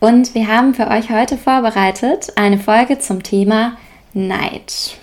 und 0.00 0.34
wir 0.34 0.48
haben 0.48 0.74
für 0.74 0.88
euch 0.88 1.10
heute 1.10 1.36
vorbereitet 1.36 2.32
eine 2.36 2.58
Folge 2.58 2.98
zum 2.98 3.22
Thema 3.22 3.76
Neid. 4.12 4.96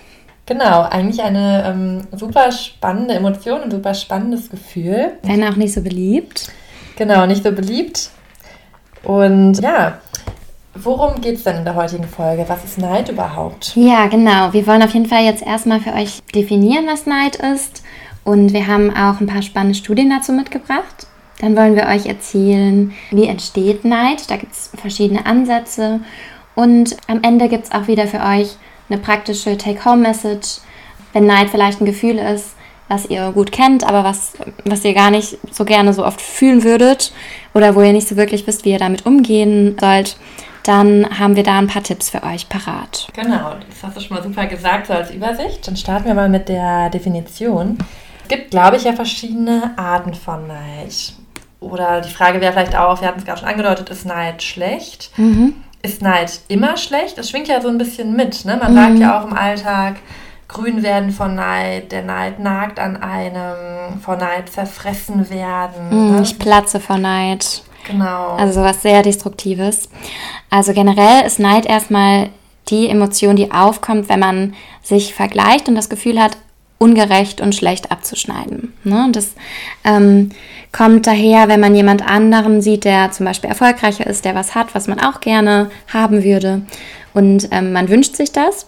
Genau, 0.46 0.82
eigentlich 0.82 1.22
eine 1.22 1.64
ähm, 1.66 2.18
super 2.18 2.50
spannende 2.52 3.14
Emotion, 3.14 3.60
ein 3.62 3.70
super 3.70 3.94
spannendes 3.94 4.50
Gefühl. 4.50 5.12
Wenn 5.22 5.44
auch 5.44 5.56
nicht 5.56 5.74
so 5.74 5.82
beliebt. 5.82 6.50
Genau, 6.96 7.26
nicht 7.26 7.44
so 7.44 7.52
beliebt. 7.52 8.10
Und 9.04 9.60
ja, 9.60 9.98
worum 10.74 11.20
geht 11.20 11.36
es 11.36 11.44
denn 11.44 11.56
in 11.56 11.64
der 11.64 11.74
heutigen 11.74 12.08
Folge? 12.08 12.44
Was 12.48 12.64
ist 12.64 12.78
Neid 12.78 13.08
überhaupt? 13.08 13.76
Ja, 13.76 14.06
genau. 14.06 14.52
Wir 14.52 14.66
wollen 14.66 14.82
auf 14.82 14.94
jeden 14.94 15.06
Fall 15.06 15.24
jetzt 15.24 15.46
erstmal 15.46 15.80
für 15.80 15.92
euch 15.92 16.22
definieren, 16.34 16.86
was 16.86 17.06
Neid 17.06 17.36
ist. 17.36 17.82
Und 18.24 18.52
wir 18.52 18.66
haben 18.66 18.90
auch 18.90 19.20
ein 19.20 19.26
paar 19.26 19.42
spannende 19.42 19.78
Studien 19.78 20.10
dazu 20.10 20.32
mitgebracht. 20.32 21.06
Dann 21.40 21.56
wollen 21.56 21.76
wir 21.76 21.86
euch 21.86 22.06
erzählen, 22.06 22.92
wie 23.10 23.26
entsteht 23.26 23.84
Neid. 23.84 24.30
Da 24.30 24.36
gibt 24.36 24.52
es 24.52 24.70
verschiedene 24.76 25.24
Ansätze. 25.24 26.00
Und 26.54 26.96
am 27.06 27.22
Ende 27.22 27.48
gibt 27.48 27.66
es 27.66 27.72
auch 27.72 27.86
wieder 27.86 28.06
für 28.08 28.20
euch 28.20 28.56
eine 28.90 28.98
praktische 28.98 29.56
Take-Home-Message. 29.56 30.58
Wenn 31.12 31.26
Neid 31.26 31.50
vielleicht 31.50 31.80
ein 31.80 31.86
Gefühl 31.86 32.18
ist, 32.18 32.56
was 32.88 33.06
ihr 33.06 33.30
gut 33.32 33.52
kennt, 33.52 33.84
aber 33.84 34.02
was, 34.02 34.32
was 34.64 34.84
ihr 34.84 34.94
gar 34.94 35.10
nicht 35.10 35.38
so 35.50 35.64
gerne 35.64 35.92
so 35.92 36.04
oft 36.04 36.20
fühlen 36.20 36.64
würdet 36.64 37.12
oder 37.54 37.74
wo 37.76 37.82
ihr 37.82 37.92
nicht 37.92 38.08
so 38.08 38.16
wirklich 38.16 38.46
wisst, 38.46 38.64
wie 38.64 38.72
ihr 38.72 38.78
damit 38.78 39.06
umgehen 39.06 39.76
sollt, 39.78 40.16
dann 40.64 41.06
haben 41.18 41.36
wir 41.36 41.44
da 41.44 41.58
ein 41.58 41.66
paar 41.66 41.82
Tipps 41.82 42.10
für 42.10 42.22
euch 42.22 42.48
parat. 42.48 43.08
Genau, 43.14 43.54
das 43.68 43.82
hast 43.82 43.96
du 43.96 44.00
schon 44.00 44.16
mal 44.16 44.22
super 44.22 44.46
gesagt, 44.46 44.88
so 44.88 44.92
als 44.92 45.10
Übersicht. 45.10 45.66
Dann 45.66 45.76
starten 45.76 46.06
wir 46.06 46.14
mal 46.14 46.28
mit 46.28 46.48
der 46.48 46.90
Definition. 46.90 47.78
Es 48.22 48.28
gibt, 48.28 48.50
glaube 48.50 48.76
ich, 48.76 48.84
ja 48.84 48.92
verschiedene 48.92 49.72
Arten 49.76 50.14
von 50.14 50.46
Neid. 50.46 51.14
Oder 51.60 52.00
die 52.00 52.10
Frage 52.10 52.40
wäre 52.40 52.52
vielleicht 52.52 52.76
auch, 52.76 53.00
wir 53.00 53.08
hatten 53.08 53.18
es 53.18 53.24
gerade 53.24 53.40
schon 53.40 53.48
angedeutet, 53.48 53.90
ist 53.90 54.06
Neid 54.06 54.42
schlecht? 54.42 55.10
Mhm. 55.16 55.54
Ist 55.82 56.02
Neid 56.02 56.40
immer 56.48 56.76
schlecht? 56.76 57.18
Das 57.18 57.30
schwingt 57.30 57.48
ja 57.48 57.60
so 57.60 57.68
ein 57.68 57.78
bisschen 57.78 58.14
mit. 58.14 58.44
Ne? 58.44 58.56
Man 58.56 58.72
mhm. 58.72 58.76
sagt 58.76 58.98
ja 58.98 59.20
auch 59.20 59.26
im 59.26 59.32
Alltag, 59.32 59.96
grün 60.48 60.82
werden 60.82 61.10
vor 61.10 61.28
Neid, 61.28 61.92
der 61.92 62.02
Neid 62.02 62.38
nagt 62.38 62.78
an 62.78 62.96
einem, 62.96 64.00
vor 64.00 64.16
Neid 64.16 64.50
zerfressen 64.50 65.30
werden. 65.30 65.88
Mhm, 65.90 66.16
ne? 66.16 66.22
Ich 66.22 66.38
platze 66.38 66.80
vor 66.80 66.98
Neid. 66.98 67.62
Genau. 67.86 68.36
Also 68.36 68.62
was 68.62 68.82
sehr 68.82 69.02
Destruktives. 69.02 69.88
Also 70.50 70.72
generell 70.72 71.26
ist 71.26 71.38
Neid 71.38 71.66
erstmal 71.66 72.30
die 72.68 72.88
Emotion, 72.88 73.36
die 73.36 73.50
aufkommt, 73.50 74.08
wenn 74.08 74.20
man 74.20 74.54
sich 74.82 75.14
vergleicht 75.14 75.68
und 75.68 75.74
das 75.74 75.88
Gefühl 75.88 76.20
hat, 76.20 76.36
ungerecht 76.78 77.40
und 77.40 77.54
schlecht 77.54 77.90
abzuschneiden. 77.90 78.72
Ne? 78.84 79.08
Das 79.12 79.34
ähm, 79.84 80.30
kommt 80.72 81.06
daher, 81.06 81.48
wenn 81.48 81.60
man 81.60 81.74
jemand 81.74 82.08
anderen 82.08 82.62
sieht, 82.62 82.84
der 82.84 83.10
zum 83.10 83.26
Beispiel 83.26 83.50
erfolgreicher 83.50 84.06
ist, 84.06 84.24
der 84.24 84.34
was 84.34 84.54
hat, 84.54 84.74
was 84.74 84.86
man 84.86 85.00
auch 85.00 85.20
gerne 85.20 85.70
haben 85.92 86.22
würde. 86.24 86.62
Und 87.14 87.48
ähm, 87.50 87.72
man 87.72 87.88
wünscht 87.88 88.16
sich 88.16 88.32
das. 88.32 88.66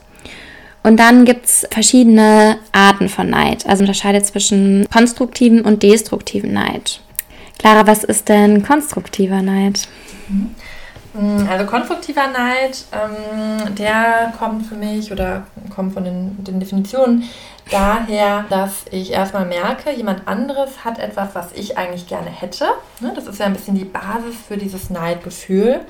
Und 0.82 0.98
dann 0.98 1.24
gibt 1.24 1.44
es 1.44 1.66
verschiedene 1.70 2.58
Arten 2.72 3.08
von 3.08 3.28
Neid. 3.28 3.66
Also 3.66 3.82
unterscheidet 3.82 4.26
zwischen 4.26 4.86
konstruktiven 4.92 5.60
und 5.60 5.82
destruktiven 5.82 6.52
Neid. 6.52 7.00
Clara, 7.58 7.86
was 7.86 8.04
ist 8.04 8.28
denn 8.30 8.62
konstruktiver 8.62 9.42
Neid? 9.42 9.86
Also 11.48 11.66
konstruktiver 11.66 12.28
Neid, 12.28 12.84
ähm, 12.92 13.74
der 13.74 14.32
kommt 14.38 14.66
für 14.66 14.76
mich 14.76 15.10
oder 15.10 15.44
kommt 15.74 15.92
von 15.92 16.04
den, 16.04 16.42
den 16.44 16.60
Definitionen 16.60 17.24
daher, 17.70 18.44
dass 18.48 18.84
ich 18.90 19.12
erstmal 19.12 19.46
merke, 19.46 19.92
jemand 19.92 20.26
anderes 20.28 20.84
hat 20.84 20.98
etwas, 20.98 21.34
was 21.34 21.52
ich 21.52 21.78
eigentlich 21.78 22.06
gerne 22.06 22.30
hätte. 22.30 22.66
Ne, 23.00 23.12
das 23.14 23.26
ist 23.26 23.38
ja 23.38 23.46
ein 23.46 23.52
bisschen 23.52 23.74
die 23.74 23.84
Basis 23.84 24.36
für 24.46 24.56
dieses 24.56 24.90
Neidgefühl. 24.90 25.80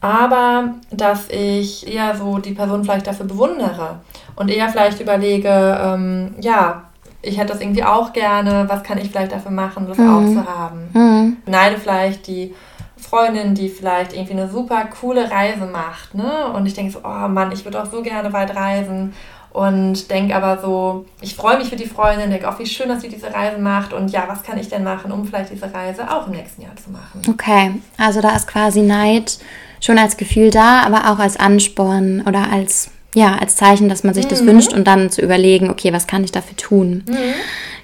Aber 0.00 0.74
dass 0.90 1.28
ich 1.30 1.92
eher 1.92 2.16
so 2.16 2.38
die 2.38 2.52
Person 2.52 2.84
vielleicht 2.84 3.06
dafür 3.06 3.26
bewundere 3.26 4.00
und 4.36 4.50
eher 4.50 4.68
vielleicht 4.68 5.00
überlege, 5.00 5.80
ähm, 5.82 6.34
ja, 6.40 6.84
ich 7.22 7.38
hätte 7.38 7.52
das 7.52 7.60
irgendwie 7.60 7.82
auch 7.82 8.12
gerne, 8.12 8.66
was 8.68 8.82
kann 8.82 8.98
ich 8.98 9.10
vielleicht 9.10 9.32
dafür 9.32 9.50
machen, 9.50 9.86
das 9.88 9.98
mhm. 9.98 10.14
auch 10.14 10.42
zu 10.42 10.48
haben. 10.48 10.90
Mhm. 10.92 11.36
Neide 11.46 11.78
vielleicht 11.78 12.26
die 12.26 12.54
Freundin, 12.96 13.54
die 13.54 13.68
vielleicht 13.68 14.12
irgendwie 14.14 14.32
eine 14.32 14.48
super 14.48 14.86
coole 15.00 15.30
Reise 15.30 15.66
macht, 15.66 16.14
ne? 16.14 16.52
Und 16.54 16.66
ich 16.66 16.74
denke 16.74 16.92
so, 16.92 17.00
oh 17.04 17.28
Mann, 17.28 17.52
ich 17.52 17.64
würde 17.64 17.82
auch 17.82 17.90
so 17.90 18.02
gerne 18.02 18.32
weit 18.32 18.54
reisen 18.56 19.12
und 19.56 20.10
denke 20.10 20.36
aber 20.36 20.60
so, 20.60 21.06
ich 21.20 21.34
freue 21.34 21.58
mich 21.58 21.68
für 21.68 21.76
die 21.76 21.86
Freundin, 21.86 22.30
denke 22.30 22.48
auch, 22.48 22.58
wie 22.58 22.66
schön, 22.66 22.88
dass 22.88 23.02
sie 23.02 23.08
diese 23.08 23.32
Reise 23.32 23.58
macht 23.58 23.92
und 23.92 24.10
ja, 24.10 24.24
was 24.26 24.42
kann 24.42 24.58
ich 24.58 24.68
denn 24.68 24.84
machen, 24.84 25.12
um 25.12 25.26
vielleicht 25.26 25.50
diese 25.50 25.72
Reise 25.72 26.10
auch 26.10 26.26
im 26.26 26.34
nächsten 26.34 26.62
Jahr 26.62 26.76
zu 26.76 26.90
machen. 26.90 27.22
Okay, 27.28 27.74
also 27.96 28.20
da 28.20 28.36
ist 28.36 28.46
quasi 28.46 28.82
Neid 28.82 29.38
schon 29.80 29.98
als 29.98 30.16
Gefühl 30.16 30.50
da, 30.50 30.82
aber 30.82 31.10
auch 31.10 31.18
als 31.18 31.38
Ansporn 31.38 32.22
oder 32.26 32.50
als 32.50 32.90
ja, 33.14 33.34
als 33.36 33.56
Zeichen, 33.56 33.88
dass 33.88 34.04
man 34.04 34.12
sich 34.12 34.26
mhm. 34.26 34.30
das 34.30 34.44
wünscht 34.44 34.74
und 34.74 34.86
dann 34.86 35.10
zu 35.10 35.22
überlegen, 35.22 35.70
okay, 35.70 35.90
was 35.90 36.06
kann 36.06 36.22
ich 36.22 36.32
dafür 36.32 36.56
tun? 36.58 37.02
Mhm. 37.08 37.34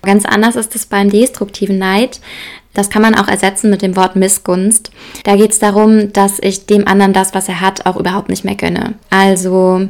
Ganz 0.02 0.26
anders 0.26 0.56
ist 0.56 0.74
es 0.74 0.84
beim 0.84 1.08
destruktiven 1.08 1.78
Neid. 1.78 2.20
Das 2.74 2.90
kann 2.90 3.02
man 3.02 3.14
auch 3.14 3.28
ersetzen 3.28 3.70
mit 3.70 3.82
dem 3.82 3.96
Wort 3.96 4.16
Missgunst. 4.16 4.90
Da 5.24 5.36
geht 5.36 5.52
es 5.52 5.58
darum, 5.58 6.12
dass 6.12 6.38
ich 6.40 6.66
dem 6.66 6.88
anderen 6.88 7.12
das, 7.12 7.34
was 7.34 7.48
er 7.48 7.60
hat, 7.60 7.86
auch 7.86 7.96
überhaupt 7.96 8.28
nicht 8.28 8.44
mehr 8.44 8.54
gönne. 8.54 8.94
Also 9.10 9.88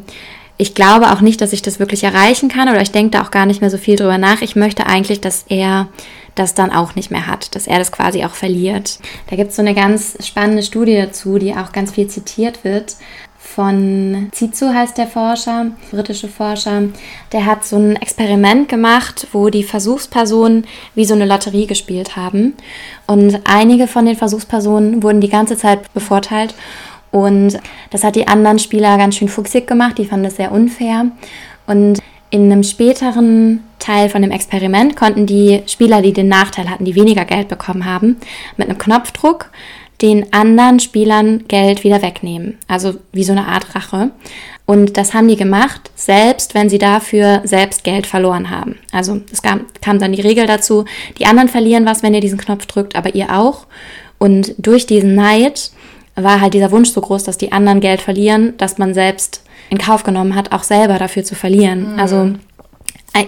ich 0.59 0.75
glaube 0.75 1.11
auch 1.11 1.21
nicht, 1.21 1.41
dass 1.41 1.53
ich 1.53 1.63
das 1.63 1.79
wirklich 1.79 2.05
erreichen 2.05 2.49
kann 2.49 2.69
oder 2.69 2.81
ich 2.81 2.93
denke 2.93 3.11
da 3.11 3.23
auch 3.23 3.31
gar 3.31 3.47
nicht 3.47 3.61
mehr 3.61 3.71
so 3.71 3.79
viel 3.79 3.97
drüber 3.97 4.19
nach. 4.19 4.43
Ich 4.43 4.57
möchte 4.57 4.87
eigentlich, 4.87 5.21
dass 5.21 5.45
er 5.49 5.89
das 6.35 6.55
dann 6.55 6.71
auch 6.71 6.95
nicht 6.95 7.11
mehr 7.11 7.27
hat, 7.27 7.55
dass 7.55 7.67
er 7.67 7.79
das 7.79 7.93
quasi 7.93 8.25
auch 8.25 8.35
verliert. 8.35 8.99
Da 9.29 9.37
gibt 9.37 9.51
es 9.51 9.57
so 9.57 9.63
eine 9.63 9.75
ganz 9.75 10.17
spannende 10.25 10.63
Studie 10.63 10.97
dazu, 10.97 11.39
die 11.39 11.55
auch 11.55 11.73
ganz 11.73 11.93
viel 11.93 12.09
zitiert 12.09 12.65
wird. 12.65 12.97
Von 13.55 14.29
Zizu 14.33 14.73
heißt 14.73 14.97
der 14.97 15.07
Forscher, 15.07 15.67
britische 15.91 16.29
Forscher. 16.29 16.85
Der 17.33 17.45
hat 17.45 17.67
so 17.67 17.77
ein 17.77 17.97
Experiment 17.97 18.67
gemacht, 18.67 19.27
wo 19.33 19.51
die 19.51 19.63
Versuchspersonen 19.63 20.65
wie 20.95 21.05
so 21.05 21.13
eine 21.13 21.27
Lotterie 21.27 21.67
gespielt 21.67 22.17
haben. 22.17 22.55
Und 23.07 23.41
einige 23.45 23.89
von 23.89 24.07
den 24.07 24.17
Versuchspersonen 24.17 25.03
wurden 25.03 25.21
die 25.21 25.29
ganze 25.29 25.59
Zeit 25.59 25.93
bevorteilt 25.93 26.55
und 27.11 27.59
das 27.91 28.05
hat 28.05 28.17
die 28.17 28.27
anderen 28.27 28.59
Spieler 28.59 28.97
ganz 28.97 29.17
schön 29.17 29.29
fuchsig 29.29 29.67
gemacht, 29.67 29.99
die 29.99 30.07
fanden 30.07 30.25
das 30.25 30.37
sehr 30.37 30.51
unfair. 30.51 31.09
Und 31.67 32.01
in 32.31 32.51
einem 32.51 32.63
späteren 32.63 33.63
Teil 33.79 34.09
von 34.09 34.23
dem 34.23 34.31
Experiment 34.31 34.97
konnten 34.97 35.27
die 35.27 35.63
Spieler, 35.67 36.01
die 36.01 36.15
den 36.15 36.29
Nachteil 36.29 36.71
hatten, 36.71 36.87
die 36.87 36.95
weniger 36.95 37.27
Geld 37.27 37.49
bekommen 37.49 37.85
haben, 37.85 38.17
mit 38.57 38.71
einem 38.71 38.79
Knopfdruck 38.79 39.51
den 40.03 40.33
anderen 40.33 40.81
Spielern 40.81 41.45
Geld 41.49 41.85
wieder 41.85 42.03
wegnehmen. 42.03 42.59
Also 42.69 42.95
wie 43.13 43.25
so 43.25 43.33
eine 43.33 43.47
Art 43.47 43.75
Rache. 43.75 44.11
Und 44.67 44.97
das 44.97 45.15
haben 45.15 45.29
die 45.29 45.37
gemacht, 45.37 45.91
selbst 45.95 46.55
wenn 46.55 46.69
sie 46.69 46.79
dafür 46.79 47.41
selbst 47.45 47.85
Geld 47.85 48.07
verloren 48.07 48.51
haben. 48.51 48.79
Also 48.93 49.21
es 49.33 49.43
kam, 49.43 49.67
kam 49.81 49.99
dann 49.99 50.13
die 50.13 50.23
Regel 50.23 50.47
dazu, 50.47 50.85
die 51.19 51.27
anderen 51.27 51.49
verlieren 51.49 51.85
was, 51.85 52.03
wenn 52.03 52.15
ihr 52.15 52.21
diesen 52.21 52.39
Knopf 52.39 52.67
drückt, 52.67 52.97
aber 52.97 53.15
ihr 53.15 53.37
auch. 53.37 53.67
Und 54.19 54.55
durch 54.59 54.87
diesen 54.87 55.15
Neid 55.15 55.73
war 56.15 56.41
halt 56.41 56.55
dieser 56.55 56.71
Wunsch 56.71 56.91
so 56.91 57.01
groß, 57.01 57.25
dass 57.25 57.39
die 57.39 57.53
anderen 57.53 57.81
Geld 57.81 58.01
verlieren, 58.01 58.55
dass 58.59 58.79
man 58.79 58.95
selbst 58.95 59.43
in 59.71 59.79
Kauf 59.79 60.05
genommen 60.05 60.35
hat, 60.35 60.53
auch 60.53 60.63
selber 60.63 60.99
dafür 60.99 61.25
zu 61.25 61.35
verlieren. 61.35 61.95
Mhm. 61.95 61.99
Also 61.99 62.31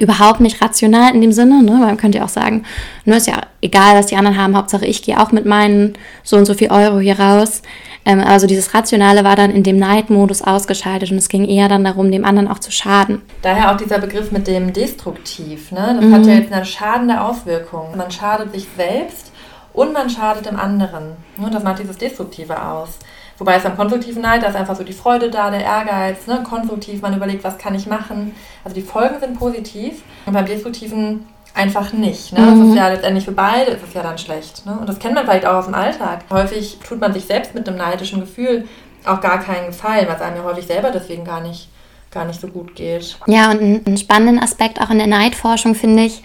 überhaupt 0.01 0.41
nicht 0.41 0.63
rational 0.63 1.15
in 1.15 1.21
dem 1.21 1.33
Sinne, 1.33 1.63
ne? 1.63 1.73
weil 1.73 1.87
man 1.87 1.97
könnte 1.97 2.19
ja 2.19 2.25
auch 2.25 2.31
sagen, 2.31 2.65
nur 3.05 3.17
ist 3.17 3.27
ja 3.27 3.41
egal, 3.61 3.97
was 3.97 4.07
die 4.07 4.17
anderen 4.17 4.39
haben, 4.39 4.57
Hauptsache 4.57 4.87
ich 4.87 5.03
gehe 5.03 5.21
auch 5.21 5.33
mit 5.33 5.45
meinen 5.45 5.95
so 6.23 6.37
und 6.37 6.47
so 6.47 6.55
viel 6.55 6.71
Euro 6.71 6.99
hier 6.99 7.19
raus. 7.19 7.63
Ähm, 8.07 8.21
also 8.21 8.47
dieses 8.47 8.75
Rationale 8.75 9.25
war 9.25 9.37
dann 9.37 9.51
in 9.51 9.63
dem 9.63 9.79
Neidmodus 9.79 10.43
ausgeschaltet 10.43 11.11
und 11.11 11.19
es 11.19 11.29
ging 11.29 11.45
eher 11.45 11.69
dann 11.69 11.85
darum, 11.85 12.11
dem 12.11 12.25
anderen 12.25 12.49
auch 12.49 12.59
zu 12.59 12.71
schaden. 12.71 13.23
Daher 13.43 13.73
auch 13.73 13.77
dieser 13.77 13.99
Begriff 13.99 14.31
mit 14.33 14.47
dem 14.47 14.73
Destruktiv, 14.73 15.71
ne? 15.73 15.97
das 15.97 16.05
mhm. 16.05 16.15
hat 16.15 16.27
ja 16.27 16.35
jetzt 16.35 16.53
eine 16.53 16.65
schadende 16.65 17.21
Auswirkung. 17.21 17.97
Man 17.97 18.11
schadet 18.11 18.53
sich 18.53 18.67
selbst 18.77 19.33
und 19.73 19.93
man 19.93 20.09
schadet 20.09 20.47
dem 20.47 20.59
anderen. 20.59 21.17
Ne? 21.37 21.51
Das 21.53 21.63
macht 21.63 21.81
dieses 21.81 21.99
Destruktive 21.99 22.63
aus. 22.63 22.99
Wobei 23.39 23.57
es 23.57 23.65
beim 23.65 23.77
konstruktiven 23.77 24.23
Neid, 24.23 24.43
da 24.43 24.49
ist 24.49 24.57
einfach 24.57 24.77
so 24.77 24.85
die 24.85 24.93
Freude 24.93 25.31
da, 25.31 25.51
der 25.51 25.63
Ehrgeiz, 25.63 26.27
ne? 26.27 26.43
konstruktiv, 26.49 27.03
man 27.03 27.17
überlegt, 27.17 27.43
was 27.43 27.59
kann 27.59 27.75
ich 27.75 27.87
machen. 27.87 28.35
Also 28.63 28.75
die 28.75 28.83
Folgen 28.83 29.19
sind 29.19 29.39
positiv 29.39 30.03
und 30.27 30.33
beim 30.33 30.47
Destruktiven 30.47 31.27
einfach 31.55 31.93
nicht. 31.93 32.33
Ne? 32.33 32.41
Mhm. 32.41 32.61
Das 32.61 32.69
ist 32.69 32.77
ja 32.77 32.89
letztendlich 32.89 33.25
für 33.25 33.33
beide 33.33 33.73
ist 33.73 33.95
ja 33.95 34.03
dann 34.03 34.19
schlecht. 34.19 34.67
Ne? 34.67 34.77
Und 34.79 34.89
das 34.89 34.99
kennt 34.99 35.15
man 35.15 35.25
vielleicht 35.25 35.47
auch 35.47 35.55
aus 35.55 35.67
dem 35.67 35.75
Alltag. 35.75 36.25
Häufig 36.31 36.79
tut 36.87 37.01
man 37.01 37.13
sich 37.13 37.25
selbst 37.25 37.55
mit 37.55 37.69
einem 37.69 37.79
neidischen 37.79 38.21
Gefühl 38.21 38.69
auch 39.05 39.21
gar 39.21 39.41
keinen 39.41 39.67
Gefallen, 39.67 40.07
was 40.09 40.21
einem 40.21 40.39
ja 40.39 40.45
häufig 40.45 40.67
selber 40.67 40.91
deswegen 40.91 41.25
gar 41.25 41.41
nicht, 41.41 41.69
gar 42.11 42.25
nicht 42.25 42.41
so 42.41 42.49
gut 42.49 42.75
geht. 42.75 43.19
Ja, 43.27 43.51
und 43.51 43.87
einen 43.87 43.97
spannenden 43.97 44.39
Aspekt 44.39 44.81
auch 44.81 44.91
in 44.91 44.99
der 44.99 45.07
Neidforschung 45.07 45.75
finde 45.75 46.05
ich, 46.05 46.23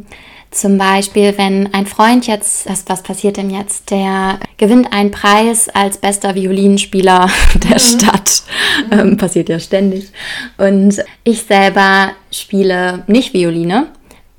zum 0.51 0.77
Beispiel, 0.77 1.37
wenn 1.37 1.73
ein 1.73 1.85
Freund 1.85 2.25
jetzt, 2.25 2.67
was, 2.67 2.83
was 2.87 3.03
passiert 3.03 3.37
denn 3.37 3.51
jetzt? 3.51 3.91
Der 3.91 4.39
gewinnt 4.57 4.91
einen 4.91 5.11
Preis 5.11 5.69
als 5.69 5.97
bester 5.97 6.33
Violinspieler 6.33 7.29
der 7.55 7.75
mhm. 7.75 7.79
Stadt. 7.79 8.43
Ähm, 8.91 9.17
passiert 9.17 9.49
ja 9.49 9.59
ständig. 9.59 10.09
Und 10.57 11.03
ich 11.23 11.43
selber 11.43 12.11
spiele 12.31 13.03
nicht 13.07 13.33
Violine 13.33 13.87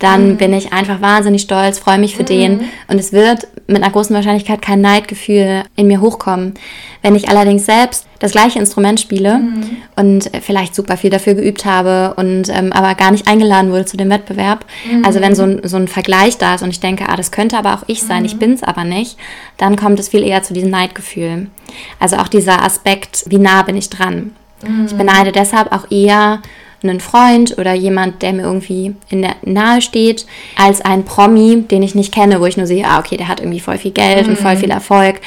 dann 0.00 0.30
mhm. 0.30 0.36
bin 0.38 0.52
ich 0.52 0.72
einfach 0.72 1.00
wahnsinnig 1.00 1.42
stolz, 1.42 1.78
freue 1.78 1.98
mich 1.98 2.16
für 2.16 2.22
mhm. 2.22 2.26
den 2.26 2.60
und 2.88 2.98
es 2.98 3.12
wird 3.12 3.46
mit 3.66 3.82
einer 3.82 3.92
großen 3.92 4.16
Wahrscheinlichkeit 4.16 4.60
kein 4.60 4.80
Neidgefühl 4.80 5.62
in 5.76 5.86
mir 5.86 6.00
hochkommen. 6.00 6.54
Wenn 7.02 7.14
ich 7.14 7.28
allerdings 7.28 7.66
selbst 7.66 8.06
das 8.18 8.32
gleiche 8.32 8.58
Instrument 8.58 8.98
spiele 8.98 9.38
mhm. 9.38 9.76
und 9.96 10.30
vielleicht 10.42 10.74
super 10.74 10.96
viel 10.96 11.10
dafür 11.10 11.34
geübt 11.34 11.64
habe 11.64 12.14
und 12.16 12.48
ähm, 12.48 12.72
aber 12.72 12.94
gar 12.94 13.10
nicht 13.12 13.28
eingeladen 13.28 13.70
wurde 13.70 13.84
zu 13.84 13.96
dem 13.96 14.10
Wettbewerb, 14.10 14.64
mhm. 14.90 15.04
also 15.04 15.20
wenn 15.20 15.34
so 15.34 15.44
ein, 15.44 15.60
so 15.64 15.76
ein 15.76 15.86
Vergleich 15.86 16.38
da 16.38 16.54
ist 16.54 16.62
und 16.62 16.70
ich 16.70 16.80
denke, 16.80 17.08
ah, 17.08 17.16
das 17.16 17.30
könnte 17.30 17.56
aber 17.56 17.74
auch 17.74 17.84
ich 17.86 18.02
sein, 18.02 18.24
ich 18.24 18.34
mhm. 18.34 18.40
bin 18.40 18.52
es 18.54 18.62
aber 18.62 18.84
nicht, 18.84 19.16
dann 19.58 19.76
kommt 19.76 20.00
es 20.00 20.08
viel 20.08 20.24
eher 20.24 20.42
zu 20.42 20.54
diesem 20.54 20.70
Neidgefühl. 20.70 21.48
Also 21.98 22.16
auch 22.16 22.28
dieser 22.28 22.64
Aspekt, 22.64 23.24
wie 23.28 23.38
nah 23.38 23.62
bin 23.62 23.76
ich 23.76 23.90
dran. 23.90 24.32
Ich 24.62 24.92
mhm. 24.92 24.98
beneide 24.98 25.32
deshalb 25.32 25.72
auch 25.72 25.90
eher 25.90 26.40
einen 26.82 27.00
Freund 27.00 27.58
oder 27.58 27.74
jemand, 27.74 28.22
der 28.22 28.32
mir 28.32 28.42
irgendwie 28.42 28.94
in 29.08 29.22
der 29.22 29.36
nahe 29.42 29.82
steht, 29.82 30.26
als 30.56 30.80
ein 30.80 31.04
Promi, 31.04 31.62
den 31.62 31.82
ich 31.82 31.94
nicht 31.94 32.12
kenne, 32.12 32.40
wo 32.40 32.46
ich 32.46 32.56
nur 32.56 32.66
sehe, 32.66 32.86
ah, 32.86 32.98
okay, 32.98 33.16
der 33.16 33.28
hat 33.28 33.40
irgendwie 33.40 33.60
voll 33.60 33.78
viel 33.78 33.90
Geld 33.90 34.24
mhm. 34.24 34.30
und 34.30 34.38
voll 34.38 34.54
mhm. 34.54 34.60
viel 34.60 34.70
Erfolg. 34.70 35.20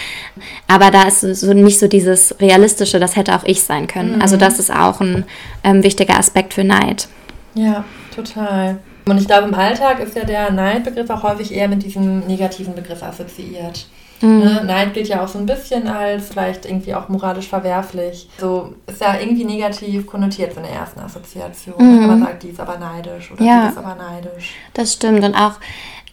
Aber 0.68 0.92
da 0.92 1.04
ist 1.04 1.22
so 1.22 1.54
nicht 1.54 1.80
so 1.80 1.88
dieses 1.88 2.40
Realistische, 2.40 3.00
das 3.00 3.16
hätte 3.16 3.36
auch 3.36 3.44
ich 3.44 3.62
sein 3.64 3.88
können. 3.88 4.16
Mhm. 4.16 4.22
Also 4.22 4.38
das 4.38 4.60
ist 4.60 4.72
auch 4.72 5.00
ein 5.02 5.26
ähm, 5.64 5.84
wichtiger 5.84 6.18
Aspekt 6.18 6.54
für 6.54 6.64
Neid. 6.64 7.08
Ja, 7.56 7.84
total. 8.16 8.80
Und 9.06 9.20
ich 9.20 9.28
glaube, 9.28 9.50
im 9.50 9.54
Alltag 9.54 10.00
ist 10.00 10.16
ja 10.16 10.24
der 10.24 10.52
Neidbegriff 10.52 11.10
auch 11.10 11.24
häufig 11.24 11.54
eher 11.54 11.68
mit 11.68 11.84
diesem 11.84 12.20
negativen 12.22 12.74
Begriff 12.74 13.04
assoziiert. 13.04 13.86
Mhm. 14.24 14.40
Ne? 14.40 14.64
Neid 14.66 14.94
gilt 14.94 15.10
ja 15.10 15.24
auch 15.24 15.28
so 15.28 15.38
ein 15.38 15.46
bisschen 15.46 15.88
als 15.88 16.30
vielleicht 16.30 16.66
irgendwie 16.66 16.96
auch 16.96 17.10
moralisch 17.10 17.50
verwerflich. 17.50 18.30
So 18.40 18.74
ist 18.88 19.02
ja 19.02 19.20
irgendwie 19.20 19.44
negativ 19.44 20.08
konnotiert 20.08 20.54
von 20.54 20.64
der 20.64 20.72
ersten 20.72 21.02
Assoziation. 21.02 21.76
Mhm. 21.78 22.02
Wenn 22.02 22.08
man 22.08 22.20
sagt, 22.22 22.44
die 22.44 22.50
ist 22.50 22.60
aber 22.60 22.78
neidisch 22.78 23.32
oder 23.32 23.44
ja, 23.44 23.64
die 23.66 23.72
ist 23.72 23.78
aber 23.78 23.96
neidisch. 23.96 24.54
Das 24.74 24.94
stimmt. 24.94 25.24
Und 25.24 25.36
auch 25.36 25.54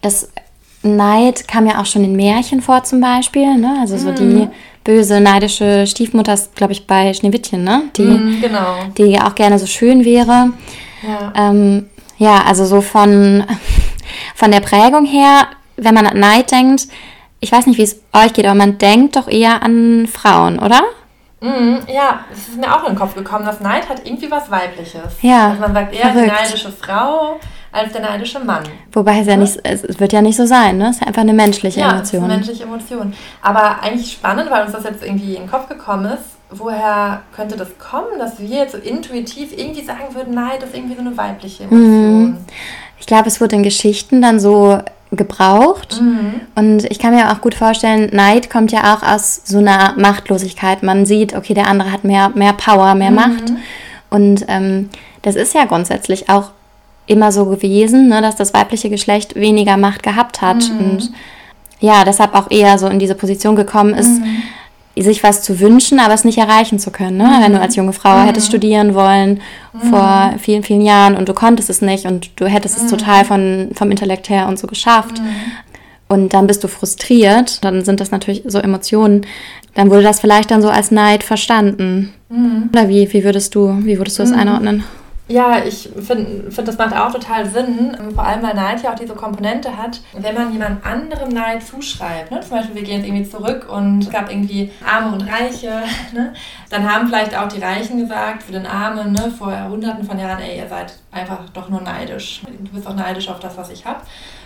das 0.03 0.31
Neid 0.83 1.47
kam 1.47 1.67
ja 1.67 1.81
auch 1.81 1.87
schon 1.87 2.03
in 2.03 2.17
Märchen 2.17 2.61
vor 2.63 2.83
zum 2.83 3.01
Beispiel. 3.01 3.57
Ne? 3.57 3.77
Also 3.81 3.97
so 3.97 4.11
mhm. 4.11 4.17
die 4.17 4.49
böse, 4.83 5.21
neidische 5.21 5.87
Stiefmutter 5.87 6.35
ist, 6.35 6.57
glaube 6.57 6.73
ich, 6.73 6.87
bei 6.87 7.15
Schneewittchen, 7.15 7.63
ne? 7.63 7.85
Die, 7.97 8.03
mhm, 8.03 8.41
genau. 8.41 8.77
die 8.97 9.05
ja 9.05 9.29
auch 9.29 9.35
gerne 9.35 9.59
so 9.59 9.67
schön 9.67 10.05
wäre. 10.05 10.53
Ja, 11.03 11.33
ähm, 11.37 11.87
ja 12.19 12.43
also 12.45 12.65
so 12.65 12.81
von, 12.81 13.45
von 14.35 14.51
der 14.51 14.61
Prägung 14.61 15.05
her, 15.05 15.47
wenn 15.77 15.95
man 15.95 16.07
an 16.07 16.19
Neid 16.19 16.51
denkt, 16.51 16.89
ich 17.41 17.53
weiß 17.53 17.67
nicht, 17.67 17.79
wie 17.79 17.83
es 17.83 18.01
euch 18.13 18.33
geht, 18.33 18.45
aber 18.47 18.55
man 18.55 18.79
denkt 18.79 19.17
doch 19.17 19.29
eher 19.29 19.63
an 19.63 20.07
Frauen, 20.07 20.59
oder? 20.59 20.83
Mhm, 21.41 21.79
ja, 21.89 22.21
es 22.31 22.49
ist 22.49 22.59
mir 22.59 22.75
auch 22.75 22.83
in 22.85 22.93
den 22.93 22.99
Kopf 22.99 23.15
gekommen, 23.15 23.47
dass 23.47 23.61
Neid 23.61 23.89
hat 23.89 24.05
irgendwie 24.05 24.31
was 24.31 24.51
Weibliches. 24.51 25.17
Ja. 25.23 25.49
Also 25.49 25.61
man 25.61 25.73
sagt 25.73 25.95
eher 25.95 26.13
verrückt. 26.13 26.25
die 26.27 26.43
neidische 26.43 26.71
Frau 26.71 27.41
als 27.73 27.93
der 27.93 28.03
neidische 28.03 28.41
Mann. 28.41 28.65
Wobei 28.93 29.21
es 29.21 29.27
ja, 29.27 29.37
nicht, 29.37 29.59
es 29.63 30.01
wird 30.01 30.13
ja 30.13 30.21
nicht 30.21 30.37
so 30.37 30.45
sein, 30.45 30.77
ne? 30.77 30.91
Es 30.91 30.97
ist 30.97 31.07
einfach 31.07 31.23
eine 31.23 31.33
menschliche 31.33 31.81
ja, 31.81 31.93
Emotion. 31.93 32.23
Ja, 32.23 32.27
eine 32.27 32.37
menschliche 32.37 32.65
Emotion. 32.65 33.15
Aber 33.41 33.81
eigentlich 33.81 34.13
spannend, 34.13 34.51
weil 34.51 34.65
uns 34.65 34.73
das 34.73 34.85
jetzt 34.85 35.03
irgendwie 35.03 35.35
in 35.37 35.43
den 35.43 35.51
Kopf 35.51 35.69
gekommen 35.69 36.07
ist. 36.07 36.25
Woher 36.53 37.23
könnte 37.35 37.57
das 37.57 37.69
kommen, 37.79 38.19
dass 38.19 38.41
wir 38.41 38.49
jetzt 38.49 38.73
so 38.73 38.79
intuitiv 38.79 39.57
irgendwie 39.57 39.85
sagen 39.85 40.15
würden, 40.15 40.35
Neid 40.35 40.65
ist 40.65 40.75
irgendwie 40.75 40.97
so 40.97 41.01
eine 41.01 41.17
weibliche 41.17 41.63
Emotion? 41.63 42.23
Mhm. 42.23 42.39
Ich 42.99 43.07
glaube, 43.07 43.29
es 43.29 43.41
wurde 43.41 43.55
in 43.55 43.63
Geschichten 43.63 44.21
dann 44.21 44.41
so 44.41 44.81
gebraucht. 45.13 46.01
Mhm. 46.01 46.41
Und 46.55 46.85
ich 46.91 46.99
kann 46.99 47.15
mir 47.15 47.33
auch 47.33 47.41
gut 47.41 47.55
vorstellen, 47.55 48.11
Neid 48.13 48.51
kommt 48.51 48.73
ja 48.73 48.95
auch 48.95 49.03
aus 49.03 49.43
so 49.45 49.59
einer 49.59 49.95
Machtlosigkeit. 49.97 50.83
Man 50.83 51.07
sieht, 51.07 51.35
okay, 51.35 51.55
der 51.55 51.67
andere 51.67 51.91
hat 51.91 52.05
mehr, 52.05 52.31
mehr 52.35 52.53
Power, 52.53 52.95
mehr 52.95 53.11
mhm. 53.11 53.17
Macht. 53.17 53.53
Und 54.11 54.45
ähm, 54.49 54.89
das 55.23 55.37
ist 55.37 55.55
ja 55.55 55.65
grundsätzlich 55.65 56.29
auch 56.29 56.51
immer 57.07 57.33
so 57.33 57.47
gewesen, 57.47 58.09
ne, 58.09 58.23
dass 58.23 58.37
das 58.37 58.55
weibliche 58.55 58.89
Geschlecht 58.89 59.35
weniger 59.35 59.77
Macht 59.77 60.03
gehabt 60.03 60.43
hat. 60.43 60.69
Mhm. 60.71 60.79
Und 60.79 61.13
ja, 61.81 62.05
deshalb 62.05 62.35
auch 62.35 62.51
eher 62.51 62.79
so 62.79 62.87
in 62.87 62.99
diese 62.99 63.15
Position 63.15 63.57
gekommen 63.57 63.95
ist, 63.95 64.21
mhm 64.21 64.40
sich 64.99 65.23
was 65.23 65.43
zu 65.43 65.61
wünschen, 65.61 66.01
aber 66.01 66.15
es 66.15 66.25
nicht 66.25 66.39
erreichen 66.39 66.79
zu 66.79 66.91
können. 66.91 67.17
Ne? 67.17 67.25
Mhm. 67.25 67.43
Wenn 67.43 67.53
du 67.53 67.61
als 67.61 67.77
junge 67.77 67.93
Frau 67.93 68.19
mhm. 68.19 68.25
hättest 68.27 68.49
studieren 68.49 68.95
wollen 68.95 69.41
mhm. 69.73 69.89
vor 69.89 70.35
vielen, 70.39 70.63
vielen 70.63 70.83
Jahren 70.83 71.17
und 71.17 71.29
du 71.29 71.35
konntest 71.35 71.71
es 71.71 71.81
nicht 71.81 72.07
und 72.07 72.31
du 72.37 72.47
hättest 72.47 72.77
es 72.77 72.85
mhm. 72.85 72.89
total 72.89 73.25
von, 73.25 73.71
vom 73.75 73.91
Intellekt 73.91 74.29
her 74.29 74.49
und 74.49 74.59
so 74.59 74.67
geschafft. 74.67 75.19
Mhm. 75.19 75.29
Und 76.09 76.35
dann 76.35 76.49
bist 76.49 76.65
du 76.65 76.69
frustriert, 76.69 77.65
dann 77.65 77.85
sind 77.85 78.01
das 78.01 78.11
natürlich 78.11 78.43
so 78.45 78.59
Emotionen. 78.59 79.27
Dann 79.75 79.91
wurde 79.91 80.03
das 80.03 80.19
vielleicht 80.19 80.51
dann 80.51 80.61
so 80.61 80.69
als 80.69 80.91
Neid 80.91 81.23
verstanden. 81.23 82.13
Mhm. 82.29 82.71
Oder 82.73 82.89
wie, 82.89 83.13
wie 83.13 83.23
würdest 83.23 83.55
du, 83.55 83.79
wie 83.83 83.97
würdest 83.97 84.19
du 84.19 84.25
das 84.25 84.33
einordnen? 84.33 84.83
Ja, 85.31 85.65
ich 85.65 85.89
finde, 85.95 86.51
find, 86.51 86.67
das 86.67 86.77
macht 86.77 86.93
auch 86.93 87.13
total 87.13 87.49
Sinn, 87.49 87.97
vor 88.17 88.25
allem 88.25 88.43
weil 88.43 88.55
Neid 88.55 88.83
ja 88.83 88.91
auch 88.91 88.97
diese 88.97 89.15
Komponente 89.15 89.77
hat. 89.77 90.01
Wenn 90.13 90.35
man 90.35 90.53
jemand 90.53 90.85
anderem 90.85 91.29
Neid 91.29 91.63
zuschreibt, 91.63 92.33
ne? 92.33 92.41
zum 92.41 92.51
Beispiel 92.51 92.75
wir 92.75 92.83
gehen 92.83 92.97
jetzt 92.97 93.07
irgendwie 93.07 93.31
zurück 93.31 93.69
und 93.71 94.03
es 94.03 94.11
gab 94.11 94.29
irgendwie 94.29 94.73
Arme 94.85 95.13
und 95.13 95.21
Reiche, 95.21 95.85
ne? 96.13 96.35
dann 96.69 96.93
haben 96.93 97.07
vielleicht 97.07 97.39
auch 97.39 97.47
die 97.47 97.61
Reichen 97.61 97.99
gesagt 97.99 98.43
für 98.43 98.51
den 98.51 98.67
Armen 98.67 99.13
ne, 99.13 99.31
vor 99.31 99.57
hunderten 99.69 100.03
von 100.03 100.19
Jahren, 100.19 100.43
ey, 100.43 100.59
ihr 100.59 100.69
seid 100.69 100.95
einfach 101.13 101.39
doch 101.55 101.69
nur 101.69 101.81
neidisch. 101.81 102.43
Du 102.59 102.73
bist 102.73 102.89
auch 102.89 102.97
neidisch 102.97 103.29
auf 103.29 103.39
das, 103.39 103.57
was 103.57 103.71
ich 103.71 103.87
habe. 103.87 104.01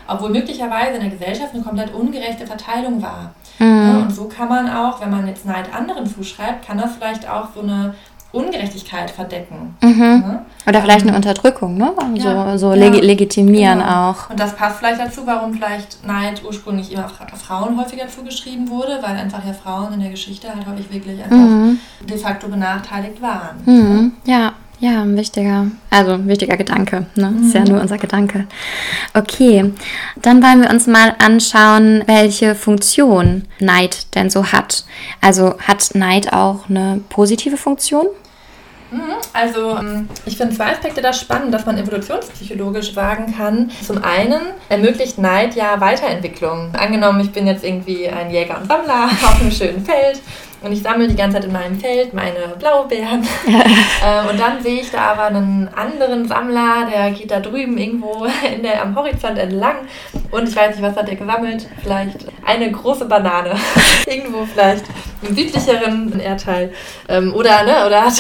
Obwohl 0.07 0.29
möglicherweise 0.29 0.97
in 0.97 1.01
der 1.01 1.11
Gesellschaft 1.11 1.55
eine 1.55 1.63
komplett 1.63 1.95
ungerechte 1.95 2.47
Verteilung 2.47 3.01
war. 3.01 3.35
Mhm. 3.59 3.67
Ne? 3.67 3.99
Und 4.01 4.15
so 4.15 4.29
kann 4.29 4.51
man 4.51 4.69
auch, 4.69 5.01
wenn 5.01 5.11
man 5.11 5.27
jetzt 5.27 5.47
Neid 5.47 5.75
anderen 5.75 6.07
zuschreibt, 6.07 6.67
kann 6.67 6.77
das 6.77 6.97
vielleicht 6.97 7.27
auch 7.27 7.49
so 7.55 7.63
eine 7.63 7.95
Ungerechtigkeit 8.35 9.11
verdecken. 9.11 9.77
Mhm. 9.81 9.99
Ne? 9.99 10.45
Oder 10.67 10.83
vielleicht 10.83 11.03
eine 11.03 11.11
ähm, 11.11 11.17
Unterdrückung, 11.17 11.77
ne? 11.77 11.93
So, 12.19 12.29
ja, 12.29 12.59
so 12.59 12.73
leg 12.73 12.95
legitimieren 13.03 13.79
genau. 13.79 14.11
auch. 14.11 14.31
Und 14.31 14.41
das 14.41 14.55
passt 14.57 14.79
vielleicht 14.79 15.01
dazu, 15.01 15.23
warum 15.27 15.55
vielleicht 15.55 16.05
Neid 16.07 16.43
ursprünglich 16.45 16.93
immer 16.93 17.09
Frauen 17.09 17.79
häufiger 17.79 18.09
zugeschrieben 18.09 18.69
wurde, 18.69 18.99
weil 19.03 19.17
einfach 19.17 19.45
ja 19.45 19.53
Frauen 19.53 19.93
in 19.95 20.01
der 20.01 20.11
Geschichte 20.11 20.49
halt 20.49 20.67
häufig 20.67 20.93
wirklich 20.93 21.23
einfach 21.23 21.37
mhm. 21.37 21.79
de 22.09 22.19
facto 22.19 22.49
benachteiligt 22.49 23.21
waren. 23.23 23.63
Mhm. 23.65 24.13
Ja. 24.25 24.53
Ja, 24.81 25.03
ein 25.03 25.17
wichtiger, 25.17 25.69
also 25.89 26.13
ein 26.13 26.29
wichtiger 26.29 26.57
Gedanke. 26.57 27.07
Ne? 27.15 27.31
Mhm. 27.31 27.47
Ist 27.47 27.55
ja 27.55 27.61
mhm. 27.61 27.69
nur 27.69 27.81
unser 27.81 27.97
Gedanke. 27.97 28.47
Okay, 29.15 29.73
dann 30.21 30.43
wollen 30.43 30.63
wir 30.63 30.69
uns 30.69 30.87
mal 30.87 31.15
anschauen, 31.19 32.03
welche 32.07 32.55
Funktion 32.55 33.45
Neid 33.61 34.15
denn 34.15 34.29
so 34.31 34.53
hat. 34.53 34.85
Also 35.21 35.55
hat 35.61 35.95
Neid 35.95 36.33
auch 36.33 36.69
eine 36.69 37.01
positive 37.09 37.57
Funktion? 37.57 38.07
Mhm. 38.95 39.15
Also 39.33 39.77
ähm, 39.77 40.09
ich 40.25 40.37
finde 40.37 40.55
zwei 40.55 40.73
Aspekte 40.73 41.03
da 41.03 41.13
spannend, 41.13 41.53
dass 41.53 41.67
man 41.67 41.79
evolutionspsychologisch 41.79 42.95
sagen 42.95 43.35
kann. 43.37 43.71
Zum 43.85 44.03
einen 44.03 44.41
ermöglicht 44.69 45.19
Neid 45.19 45.57
ja 45.57 45.81
Weiterentwicklung. 45.81 46.75
Angenommen, 46.75 47.21
ich 47.21 47.33
bin 47.33 47.47
jetzt 47.47 47.65
irgendwie 47.65 48.09
ein 48.09 48.31
Jäger 48.31 48.59
und 48.61 48.69
Sammler 48.69 49.05
auf 49.23 49.41
einem 49.41 49.51
schönen 49.51 49.85
Feld 49.85 50.21
und 50.65 50.73
ich 50.73 50.83
sammle 50.83 51.07
die 51.07 51.15
ganze 51.15 51.37
Zeit 51.37 51.45
in 51.45 51.53
meinem 51.53 51.79
Feld 51.79 52.15
meine 52.15 52.55
Blaubeeren. 52.59 53.23
äh, 53.47 54.31
und 54.31 54.41
dann 54.41 54.63
sehe 54.63 54.81
ich 54.81 54.91
da 54.91 55.13
aber 55.13 55.27
einen 55.27 55.69
anderen 55.75 56.27
Sammler, 56.27 56.89
der 56.91 57.11
geht 57.11 57.31
da 57.31 57.41
drüben 57.41 57.77
irgendwo 57.77 58.27
in 58.55 58.63
der, 58.63 58.81
am 58.81 58.97
Horizont 58.97 59.39
entlang. 59.39 59.77
Und 60.31 60.49
ich 60.49 60.57
weiß 60.57 60.77
nicht, 60.77 60.83
was 60.83 60.97
hat 60.97 61.09
der 61.09 61.17
gesammelt? 61.17 61.69
Vielleicht 61.83 62.27
eine 62.47 62.73
große 62.73 63.05
Banane. 63.05 63.55
irgendwo 64.07 64.47
vielleicht 64.47 64.85
im 65.21 65.37
südlicheren 65.37 66.19
Erdteil. 66.19 66.73
Ähm, 67.09 67.35
oder, 67.35 67.63
ne, 67.65 67.87
oder 67.87 68.07
hat 68.07 68.15